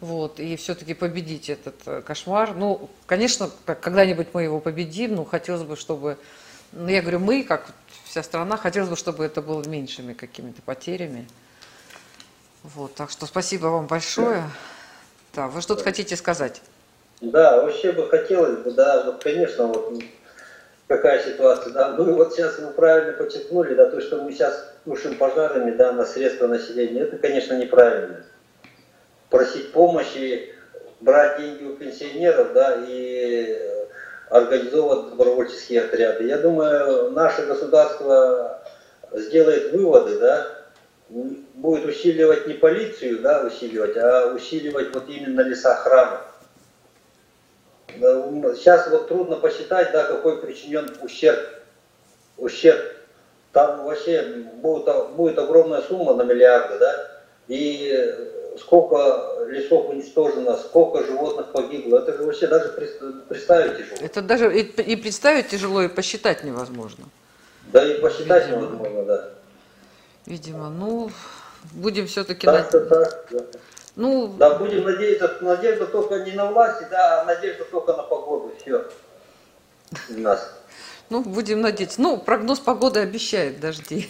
вот, 0.00 0.40
и 0.40 0.56
все-таки 0.56 0.94
победить 0.94 1.50
этот 1.50 1.74
э, 1.84 2.00
кошмар. 2.00 2.54
Ну, 2.54 2.88
конечно, 3.04 3.50
когда-нибудь 3.66 4.28
мы 4.32 4.42
его 4.42 4.58
победим, 4.58 5.14
но 5.16 5.26
хотелось 5.26 5.64
бы, 5.64 5.76
чтобы, 5.76 6.16
ну, 6.72 6.88
я 6.88 7.02
говорю, 7.02 7.18
мы, 7.18 7.44
как 7.44 7.66
вся 8.04 8.22
страна. 8.22 8.56
Хотелось 8.56 8.88
бы, 8.88 8.96
чтобы 8.96 9.22
это 9.22 9.42
было 9.42 9.62
меньшими 9.68 10.14
какими-то 10.14 10.62
потерями. 10.62 11.28
Вот, 12.62 12.94
так 12.94 13.10
что 13.10 13.26
спасибо 13.26 13.66
вам 13.66 13.86
большое. 13.86 14.44
Да, 15.34 15.48
вы 15.48 15.60
что-то 15.60 15.84
хотите 15.84 16.16
сказать? 16.16 16.62
Да, 17.20 17.60
вообще 17.62 17.92
бы 17.92 18.08
хотелось 18.08 18.64
бы, 18.64 18.70
да, 18.70 19.12
конечно, 19.22 19.66
вот 19.66 20.02
какая 20.92 21.22
ситуация, 21.22 21.72
да, 21.72 21.94
ну 21.96 22.14
вот 22.14 22.34
сейчас 22.34 22.58
вы 22.58 22.70
правильно 22.70 23.14
подчеркнули, 23.14 23.74
да, 23.74 23.88
то, 23.88 23.98
что 24.00 24.18
мы 24.18 24.30
сейчас 24.30 24.74
тушим 24.84 25.16
пожарами, 25.16 25.70
да, 25.70 25.92
на 25.92 26.04
средства 26.04 26.46
населения, 26.46 27.00
это, 27.00 27.16
конечно, 27.16 27.54
неправильно. 27.54 28.24
Просить 29.30 29.72
помощи, 29.72 30.54
брать 31.00 31.40
деньги 31.40 31.64
у 31.64 31.76
пенсионеров, 31.76 32.52
да, 32.52 32.76
и 32.86 33.58
организовывать 34.28 35.10
добровольческие 35.10 35.82
отряды. 35.82 36.24
Я 36.24 36.36
думаю, 36.38 37.10
наше 37.12 37.46
государство 37.46 38.62
сделает 39.12 39.72
выводы, 39.72 40.18
да, 40.18 40.46
будет 41.08 41.86
усиливать 41.86 42.46
не 42.46 42.54
полицию, 42.54 43.20
да, 43.20 43.42
усиливать, 43.46 43.96
а 43.96 44.34
усиливать 44.34 44.92
вот 44.94 45.08
именно 45.08 45.40
лесоохрану. 45.40 46.18
Сейчас 47.98 48.88
вот 48.88 49.08
трудно 49.08 49.36
посчитать, 49.36 49.92
да, 49.92 50.04
какой 50.04 50.40
причинен 50.40 50.96
ущерб. 51.02 51.40
Ущерб. 52.36 52.82
Там 53.52 53.84
вообще 53.84 54.46
будет, 54.54 55.10
будет 55.10 55.38
огромная 55.38 55.82
сумма 55.82 56.14
на 56.14 56.22
миллиарды, 56.22 56.78
да, 56.78 57.22
и 57.48 58.14
сколько 58.58 59.46
лесов 59.48 59.90
уничтожено, 59.90 60.56
сколько 60.56 61.04
животных 61.04 61.52
погибло, 61.52 61.98
это 61.98 62.16
же 62.16 62.24
вообще 62.24 62.46
даже 62.46 62.70
представить 63.28 63.78
тяжело. 63.78 63.96
Это 64.00 64.22
даже 64.22 64.58
и, 64.58 64.62
и 64.62 64.96
представить 64.96 65.48
тяжело, 65.48 65.82
и 65.82 65.88
посчитать 65.88 66.44
невозможно. 66.44 67.04
Да, 67.72 67.84
и 67.84 68.00
посчитать 68.00 68.46
Видимо. 68.46 68.62
невозможно, 68.62 69.04
да. 69.04 69.28
Видимо, 70.26 70.70
ну, 70.70 71.10
будем 71.72 72.06
все-таки... 72.06 72.46
Так, 72.46 72.72
над... 72.72 72.88
так, 72.88 73.26
да. 73.30 73.40
Ну, 73.94 74.34
да, 74.38 74.58
будем 74.58 74.84
надеяться, 74.84 75.38
надежда 75.40 75.86
только 75.86 76.20
не 76.20 76.32
на 76.32 76.50
власти, 76.50 76.86
да, 76.90 77.22
а 77.22 77.24
надежда 77.24 77.64
только 77.64 77.92
на 77.92 78.02
погоду, 78.02 78.52
все. 78.60 78.86
У 80.08 80.20
нас. 80.20 80.50
Ну, 81.10 81.22
будем 81.22 81.60
надеяться. 81.60 82.00
Ну, 82.00 82.16
прогноз 82.16 82.58
погоды 82.58 83.00
обещает 83.00 83.60
дожди. 83.60 84.08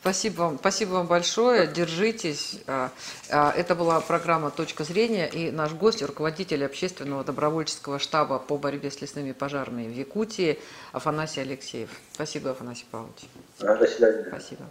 Спасибо 0.00 0.40
вам, 0.40 0.58
спасибо 0.58 0.92
вам 0.92 1.06
большое, 1.06 1.66
держитесь. 1.66 2.60
А, 2.66 2.90
а, 3.30 3.52
это 3.54 3.74
была 3.74 4.00
программа 4.00 4.50
«Точка 4.50 4.82
зрения» 4.82 5.28
и 5.28 5.50
наш 5.50 5.72
гость, 5.72 6.00
руководитель 6.02 6.64
общественного 6.64 7.22
добровольческого 7.22 7.98
штаба 7.98 8.38
по 8.38 8.56
борьбе 8.56 8.90
с 8.90 9.02
лесными 9.02 9.32
пожарами 9.32 9.86
в 9.86 9.92
Якутии 9.92 10.58
Афанасий 10.92 11.42
Алексеев. 11.42 11.90
Спасибо, 12.14 12.52
Афанасий 12.52 12.86
Павлович. 12.90 13.28
До 13.58 13.86
свидания. 13.86 14.24
Спасибо. 14.26 14.64